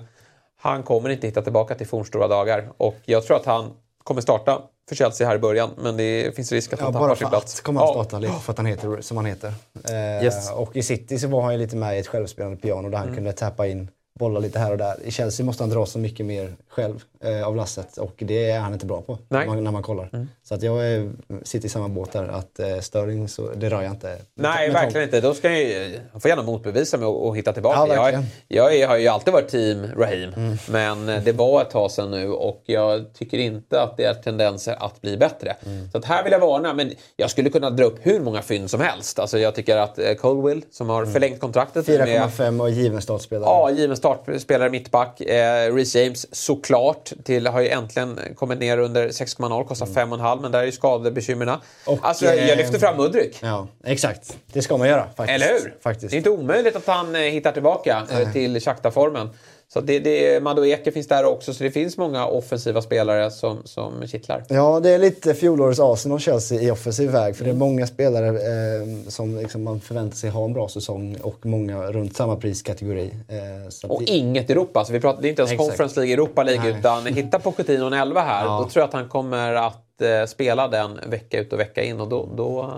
[0.64, 2.70] han kommer inte hitta tillbaka till fornstora dagar.
[2.78, 3.72] Och jag tror att han
[4.04, 5.70] kommer starta för Chelsea här i början.
[5.78, 7.62] Men det finns risk att han ja, tappar sin plats.
[7.62, 9.54] kommer han starta lite för att han heter som han heter.
[9.90, 10.52] Eh, yes.
[10.52, 13.08] Och i City så var han ju lite med i ett självspelande piano där han
[13.08, 13.16] mm.
[13.16, 13.90] kunde tappa in
[14.20, 14.96] bolla lite här och där.
[15.04, 18.60] I Chelsea måste han dra så mycket mer själv eh, av lasset och det är
[18.60, 20.10] han inte bra på när man, när man, kollar.
[20.14, 20.30] Mm.
[20.44, 21.12] Så att jag är,
[21.44, 22.28] sitter i samma båt där.
[22.28, 24.18] Att eh, Sterling, så, det rör jag inte.
[24.36, 25.22] Nej, verkligen inte.
[25.22, 27.94] Då ska jag, han får gärna motbevisa mig och, och hitta tillbaka.
[27.96, 28.12] Ja,
[28.48, 30.58] jag, jag, har ju alltid varit team Raheem, mm.
[30.70, 34.14] men eh, det var ett tag sedan nu och jag tycker inte att det är
[34.14, 35.56] tendenser att bli bättre.
[35.66, 35.92] Mm.
[35.92, 38.70] Så att här vill jag varna, men jag skulle kunna dra upp hur många fynd
[38.70, 39.20] som helst.
[39.20, 41.14] Alltså jag tycker att eh, Colwill, som har mm.
[41.14, 43.46] förlängt kontraktet 4,5 och given startspelare.
[43.46, 45.22] Ja, given startspelare mittback.
[45.22, 50.14] Eh, Reece James såklart till, har ju äntligen kommit ner under 6,0, kostar mm.
[50.14, 51.60] 5,5 men där är ju skadebekymren.
[52.02, 53.40] Alltså jag, jag eh, lyfter fram Mudryk.
[53.42, 54.38] Ja, exakt.
[54.54, 55.30] Det ska man göra faktiskt.
[55.30, 55.76] Eller hur?
[55.84, 56.10] Faktiskt.
[56.10, 58.34] Det är inte omöjligt att han eh, hittar tillbaka Nej.
[58.34, 59.30] till Shakhtar-formen.
[59.68, 64.08] Så det, det, Madueke finns där också, så det finns många offensiva spelare som, som
[64.08, 64.44] kittlar.
[64.50, 67.36] Ja, det är lite fjolårets Arsenal Chelsea i offensiv väg.
[67.36, 67.56] För mm.
[67.56, 71.46] det är många spelare eh, som liksom man förväntar sig ha en bra säsong och
[71.46, 73.12] många runt samma priskategori.
[73.28, 74.12] Eh, och det...
[74.12, 74.80] inget Europa.
[74.80, 75.70] Alltså vi pratar, det är inte ens Exakt.
[75.70, 76.80] Conference League, Europa League, Nej.
[76.80, 78.46] utan hitta Pochettino en 11 här.
[78.46, 78.60] Ja.
[78.64, 82.00] Då tror jag att han kommer att eh, spela den vecka ut och vecka in
[82.00, 82.74] och då, då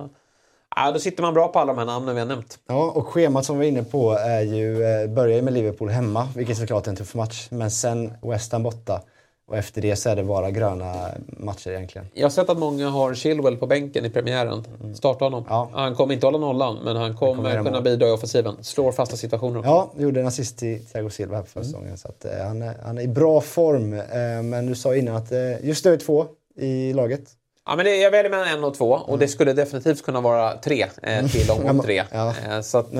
[0.76, 2.60] Ja, då sitter man bra på alla de här namnen vi har nämnt.
[2.68, 6.28] Ja, och schemat som vi var inne på är ju, eh, börjar med Liverpool hemma,
[6.36, 7.48] vilket såklart är en tuff match.
[7.50, 9.02] Men sen West Ham borta.
[9.48, 10.94] Och efter det så är det bara gröna
[11.28, 12.08] matcher egentligen.
[12.14, 14.64] Jag har sett att många har Chilwell på bänken i premiären.
[14.82, 14.96] Mm.
[14.96, 15.46] Starta honom.
[15.50, 15.70] Ja.
[15.74, 18.64] Han kommer inte hålla nollan, men han kommer, kommer kunna bidra i offensiven.
[18.64, 19.70] Slår fasta situationer också.
[19.70, 21.98] Ja, gjorde en assist till Thiago Silva här på förra mm.
[21.98, 23.94] Så att, eh, han, är, han är i bra form.
[23.94, 26.26] Eh, men du sa innan att eh, just nu är två
[26.58, 27.30] i laget.
[27.68, 30.58] Ja, men det, jag väljer mellan en och två och det skulle definitivt kunna vara
[30.58, 32.04] tre eh, till om tre.
[32.12, 32.34] Ja.
[32.50, 33.00] Eh, så att, eh,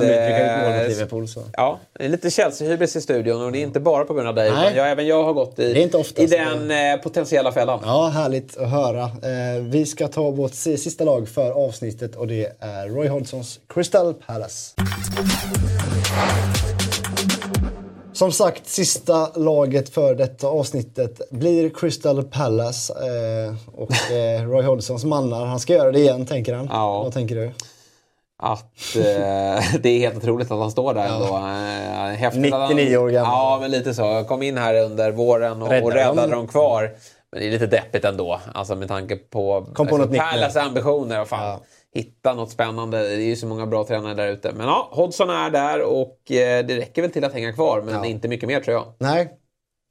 [0.88, 1.44] Liverpool så.
[1.54, 4.36] Ja, det är lite Chelsea-hybris i studion och det är inte bara på grund av
[4.36, 4.52] dig.
[4.52, 4.64] Nej.
[4.66, 7.80] utan Jag, även jag har gått i, ofta, i den eh, potentiella fällan.
[7.84, 9.04] Ja, härligt att höra.
[9.04, 13.60] Eh, vi ska ta vårt si- sista lag för avsnittet och det är Roy Hodgsons
[13.70, 14.72] Crystal Palace.
[18.16, 22.94] Som sagt, sista laget för detta avsnittet blir Crystal Palace.
[22.94, 26.68] Eh, och eh, Roy Hodgsons mannar, han ska göra det igen tänker han.
[26.72, 27.04] Ja.
[27.04, 27.52] Vad tänker du?
[28.44, 31.26] Att eh, det är helt otroligt att han står där ändå.
[31.36, 33.32] Eh, häftigt att han- 99 år gammal.
[33.32, 34.02] Ja, men lite så.
[34.02, 36.48] Jag kom in här under våren och, Räddade och räddade dem.
[36.48, 36.92] kvar.
[37.32, 38.40] Men det är lite deppigt ändå.
[38.54, 40.18] Alltså med tanke på på nu.
[40.18, 41.22] Pärlas ambitioner.
[41.22, 41.60] Och fan, Ja.
[41.96, 42.98] Hitta något spännande.
[43.00, 44.52] Det är ju så många bra tränare där ute.
[44.52, 47.82] Men ja, Hodgson är där och eh, det räcker väl till att hänga kvar.
[47.82, 48.06] Men Ja.
[48.06, 48.94] inte mycket mer tror jag.
[48.98, 49.22] Nej.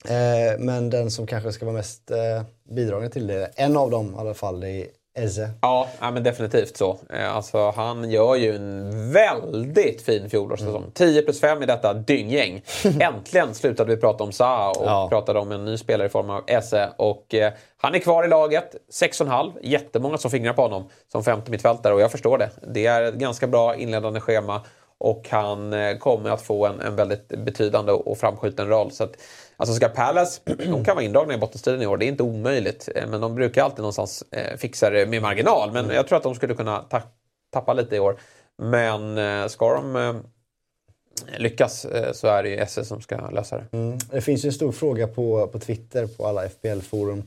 [0.09, 2.43] Eh, men den som kanske ska vara mest eh,
[2.75, 4.87] bidragande till det, en av dem i alla fall, det är
[5.17, 5.51] Eze.
[5.61, 6.99] Ja, ja men definitivt så.
[7.11, 10.77] Eh, Alltså, han gör ju en väldigt fin fjolårssäsong.
[10.77, 10.91] Mm.
[10.95, 12.63] 10 plus 5 i detta dynggäng.
[13.01, 15.09] Äntligen slutade vi prata om Zaha och Ja.
[15.09, 16.89] pratade om en ny spelare i form av Esse.
[16.97, 19.53] Och eh, han är kvar i laget, 6,5.
[19.63, 22.51] Jättemånga som fingrar på honom som femte mittfältare och jag förstår det.
[22.75, 24.61] Det är ett ganska bra inledande schema
[24.99, 28.91] och han eh, kommer att få en, en väldigt betydande och framskjuten roll.
[28.91, 29.13] Så att,
[29.57, 32.89] alltså ska Palace, de kan vara indragna i bottenstriden i år, det är inte omöjligt.
[32.95, 35.73] Eh, Men de brukar alltid någonstans eh, fixa det med marginal.
[35.73, 37.03] Men jag tror att de skulle kunna ta,
[37.53, 38.17] tappa lite i år.
[38.59, 40.23] Men eh, ska de
[41.39, 43.77] lyckas så är det ju SS som ska lösa det.
[43.79, 43.99] Mm.
[44.11, 47.23] Det finns ju en stor fråga på, på Twitter, på alla FBL-forum.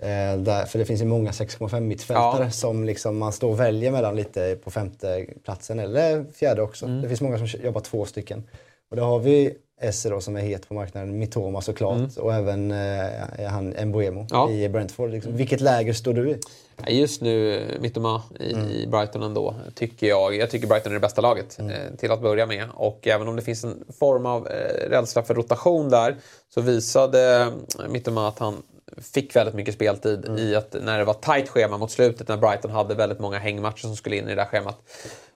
[0.00, 2.50] Eh, där, för det finns ju många 6,5 mittfältare Ja.
[2.50, 6.86] som liksom man står och väljer mellan lite på femte platsen eller fjärde också.
[6.86, 7.02] Mm.
[7.02, 8.42] Det finns många som jobbar två stycken.
[8.90, 12.70] Och då har vi Esse då som är het på marknaden, Mitoma såklart och även
[12.70, 14.26] eh, han Mbuemo Mm.
[14.30, 14.50] Ja.
[14.50, 15.10] i Brentford.
[15.10, 15.36] Liksom.
[15.36, 16.38] Vilket läger står du i?
[16.98, 18.50] Just nu, eh, Mittoma i,
[18.82, 20.36] i Brighton ändå, tycker jag.
[20.36, 22.68] Jag tycker Brighton är det bästa laget eh, till att börja med.
[22.74, 26.16] Och även om det finns en form av eh, rädsla för rotation där
[26.54, 27.40] så visade
[27.78, 28.62] eh, Mittoma att han
[28.98, 32.70] fick väldigt mycket speltid i att när det var tajt schema mot slutet när Brighton
[32.70, 34.76] hade väldigt många hängmatcher som skulle in i det där schemat.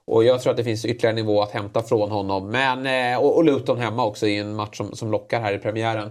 [0.08, 2.50] Och jag tror att det finns ytterligare nivå att hämta från honom.
[2.50, 5.58] Men, eh, och, och Luton hemma också i en match som, som lockar här i
[5.58, 6.10] premiären.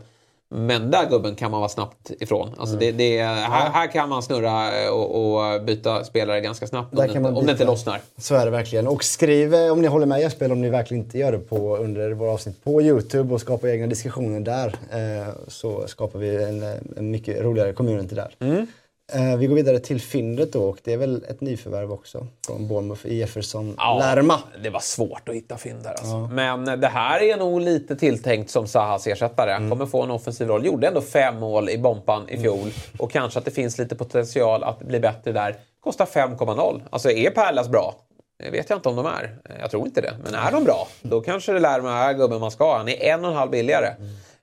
[0.50, 2.50] Men där gubben kan man vara snabbt ifrån.
[2.58, 2.98] Alltså Mm.
[2.98, 7.08] det, det, här, här kan man snurra eh, och, och byta spelare ganska snabbt om,
[7.08, 8.02] det, om det inte lossnar.
[8.18, 8.88] Så är det verkligen.
[8.88, 11.78] Och skriv eh, om ni håller med Jesper, om ni verkligen inte gör det på,
[11.78, 14.68] under våra avsnitt på Youtube och skapar egna diskussioner där.
[14.92, 16.64] Eh, så skapar vi en,
[16.98, 18.36] en mycket roligare community där.
[18.40, 18.68] Mm.
[19.14, 22.68] Eh, vi går vidare till fyndet då och det är väl ett nyförvärv också från
[22.68, 24.40] Bournemouth Jefferson Ja, Lerma.
[24.64, 26.30] Det var svårt att hitta fynd där alltså.
[26.32, 29.52] Men det här är nog lite tilltänkt som Sahas ersättare.
[29.52, 30.66] Han kommer få en offensiv roll.
[30.66, 32.72] Gjorde ändå fem mål i Bompan i fjol.
[33.00, 35.56] Och kanske att det finns lite potential att bli bättre där.
[35.80, 36.82] Kostar 5,0.
[36.90, 37.96] Alltså är Pärlas bra?
[38.44, 39.38] Det vet jag inte om de är.
[39.60, 40.14] Jag tror inte det.
[40.24, 42.78] Men är de bra, då kanske det lär mig är gubben man ska ha.
[42.78, 43.88] Han är en och en halv billigare.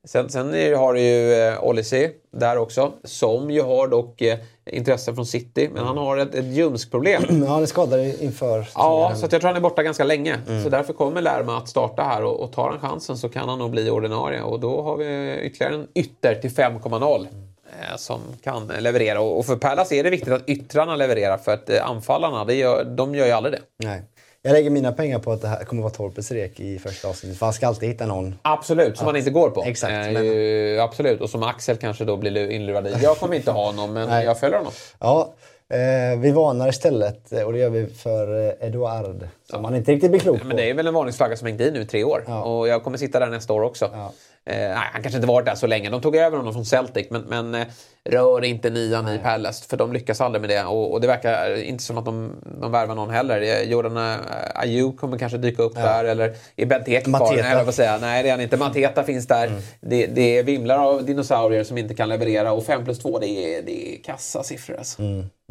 [0.05, 0.47] Sen, sen
[0.77, 2.93] har du ju eh, Oliseh där också.
[3.05, 5.71] Som ju har dock eh, intresse från City.
[5.75, 7.23] Men han har ett, ett ljumskproblem.
[7.45, 10.39] Ja, han är skadad inför Ja, så jag tror han är borta ganska länge.
[10.63, 13.59] Så därför kommer Lerma att starta här och, och tar han chansen så kan han
[13.59, 14.43] nog bli ordinarie.
[14.43, 17.27] Och då har vi ytterligare en ytter till 5,0
[17.67, 19.21] eh, som kan leverera.
[19.21, 22.85] Och, för Pallas är det viktigt att yttrarna levererar för att eh, anfallarna, det gör,
[22.85, 23.87] de gör ju aldrig det.
[23.87, 24.03] Nej.
[24.47, 27.39] Jag lägger mina pengar på att det här kommer vara Torpets rek i första avsnittet.
[27.39, 28.35] För han ska alltid hitta någon.
[28.43, 29.63] Absolut, som man inte går på.
[29.65, 32.95] Exakt, Eh, men- absolut, och som Axel kanske då blir inlurad i.
[33.03, 34.25] Jag kommer inte ha honom, men Nej.
[34.25, 34.73] jag följer honom.
[35.01, 35.35] Ja,
[35.69, 39.29] eh, vi varnar istället eh, och det gör vi för eh, Eduard.
[39.55, 40.47] Som man inte riktigt blir klok på.
[40.47, 42.25] Men det är väl en varningsflagga som hängt i nu i tre år.
[42.27, 42.43] Ja.
[42.43, 43.91] Och jag kommer sitta där nästa år också.
[43.93, 44.13] Ja.
[44.47, 45.91] Eh, nej, han kanske inte varit där så länge.
[45.91, 47.67] De tog över honom från Celtic, men, men eh,
[48.05, 49.69] rör inte nian i Palace.
[49.69, 50.65] För de lyckas aldrig med det.
[50.65, 53.41] Och, och det verkar inte som att de, de värvar någon heller.
[53.41, 54.17] Eh, Jordan eh,
[54.55, 56.05] Ayew kommer kanske dyka upp där.
[56.05, 57.37] Eller är Benteke kvar?
[57.43, 57.99] Nej, jag säga.
[58.01, 58.57] Nej, det är han inte.
[58.57, 59.53] Mateta finns där.
[59.81, 62.53] Det, det vimlar av dinosaurier som inte kan leverera.
[62.53, 65.03] Och 5 plus 2, det är, det är kassa siffror alltså.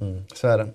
[0.02, 0.68] Mm, Så är det.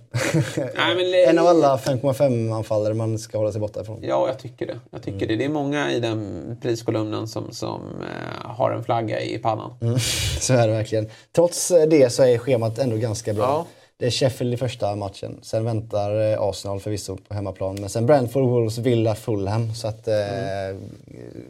[0.56, 3.98] Nej, men, eh, en av alla 5,5 anfallare man ska hålla sig borta ifrån.
[4.02, 4.80] Ja, jag tycker det.
[4.90, 5.28] Jag tycker Mm.
[5.28, 5.36] det.
[5.36, 9.70] Det är många i den priskolumnen som, som eh, har en flagga i pannan.
[9.80, 9.98] Mm.
[10.40, 11.08] Så är det verkligen.
[11.32, 13.44] Trots eh, det så är schemat ändå ganska bra.
[13.44, 13.66] Ja.
[13.96, 15.38] Det är Sheffield i första matchen.
[15.42, 17.74] Sen väntar eh, Arsenal förvisso på hemmaplan.
[17.80, 19.74] Men sen Brentford, Wolves, Villa, Fulham.
[19.74, 20.14] Så att eh,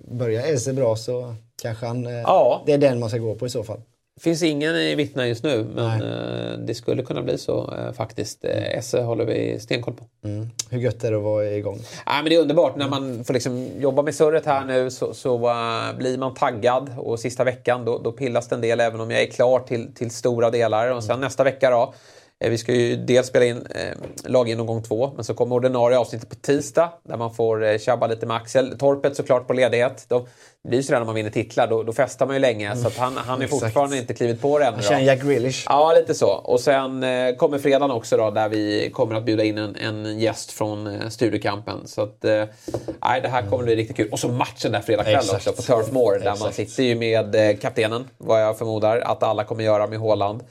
[0.05, 2.07] börjar Eze bra så kanske han...
[2.07, 2.63] Eh, Ja.
[2.67, 3.81] Det är den man ska gå på i så fall.
[4.19, 8.45] Finns ingen i vittna just nu, men eh, det skulle kunna bli så eh, faktiskt.
[8.45, 10.05] Eh, Esse håller vi stenkoll på.
[10.29, 10.51] Mm.
[10.71, 11.79] Hur gött är det att vara igång?
[12.07, 15.15] Nej, men det är underbart när man får liksom jobba med surret här nu så,
[15.15, 19.01] så eh, blir man taggad och sista veckan då, då pillas det en del även
[19.01, 21.95] om jag är klar till, till stora delar och sen nästa vecka då
[22.41, 26.35] vi ska ju dels spela in eh, laggenomgång två, men så kommer ordinarie avsnittet på
[26.35, 28.79] tisdag där man får eh, tjabba lite med Axel.
[28.79, 30.05] Torpet såklart på ledighet.
[30.09, 30.27] De,
[30.63, 32.77] det blir ju sådär när man vinner titlar, då, då festar man ju länge.
[32.77, 34.83] Så han, han är fortfarande inte klivit på det ännu.
[34.83, 35.65] Känner Jack Grealish.
[35.69, 36.29] Ja, lite så.
[36.29, 40.19] Och sen eh, kommer fredagen också då, där vi kommer att bjuda in en, en
[40.19, 41.87] gäst från eh, Studiokampen.
[41.87, 42.45] Så att, eh,
[43.23, 44.09] det här kommer bli riktigt kul.
[44.13, 46.19] Och så matchen där fredag kväll också på Turf Moor.
[46.19, 49.99] Där man sitter ju med eh, kaptenen, vad jag förmodar att alla kommer göra med
[49.99, 50.43] Håland.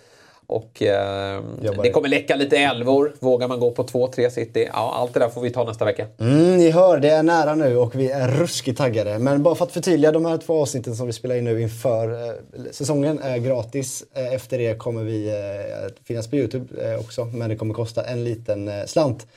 [0.50, 1.44] Och eh,
[1.84, 3.14] det kommer läcka lite älvor.
[3.20, 4.70] Vågar man gå på 2-3 city?
[4.74, 6.08] Ja, allt det där får vi ta nästa vecka.
[6.20, 9.20] Mm, ni hör, det är nära nu och vi är ruskigt taggade.
[9.20, 12.28] Men bara för att förtydliga, de här två avsnitten som vi spelar in nu inför
[12.28, 12.34] eh,
[12.72, 14.04] säsongen är gratis.
[14.14, 18.04] Eh, efter det kommer vi eh, finnas på Youtube eh, också, men det kommer kosta
[18.04, 19.28] en liten slant.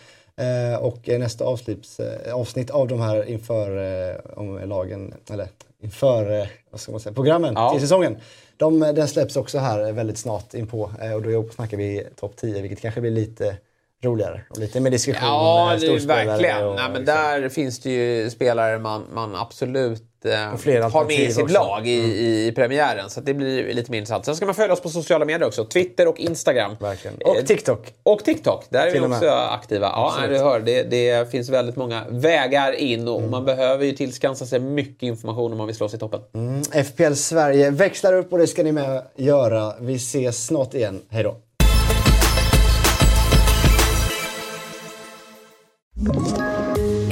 [0.80, 2.00] och nästa avsnitt,
[2.32, 5.48] avsnitt av de här inför om lagen, eller
[5.82, 7.70] inför vad ska man säga, programmen ja.
[7.72, 8.16] till säsongen
[8.60, 12.62] de, den släpps också här väldigt snart inpå eh, och då snackar vi topp 10
[12.62, 13.56] vilket kanske blir lite
[14.02, 16.26] roligare och lite mer diskussion ja, med storspelare.
[16.26, 16.66] verkligen.
[16.66, 17.14] Och, Nej, men liksom.
[17.14, 21.54] Där finns det ju spelare man, man absolut eh, har med i sitt också.
[21.54, 22.48] lag i, mm.
[22.48, 23.10] i premiären.
[23.10, 24.24] Så det blir lite mer intressant.
[24.24, 25.64] Sen ska man följa oss på sociala medier också.
[25.64, 26.76] Twitter och Instagram.
[26.80, 27.16] Verkligen.
[27.24, 27.92] Och eh, TikTok.
[28.02, 28.64] Och TikTok.
[28.68, 29.86] Där är vi också aktiva.
[29.86, 33.30] Ja, du hör, det, det, finns väldigt många vägar in och mm.
[33.30, 36.20] man behöver ju tillskansa sig mycket information om man vill slå sig i toppen.
[36.34, 36.62] Mm.
[36.84, 39.74] FPL Sverige växlar upp och det ska ni med göra.
[39.80, 41.00] Vi ses snart igen.
[41.08, 41.36] Hej då!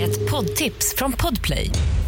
[0.01, 1.71] Ett poddtips från Podplay.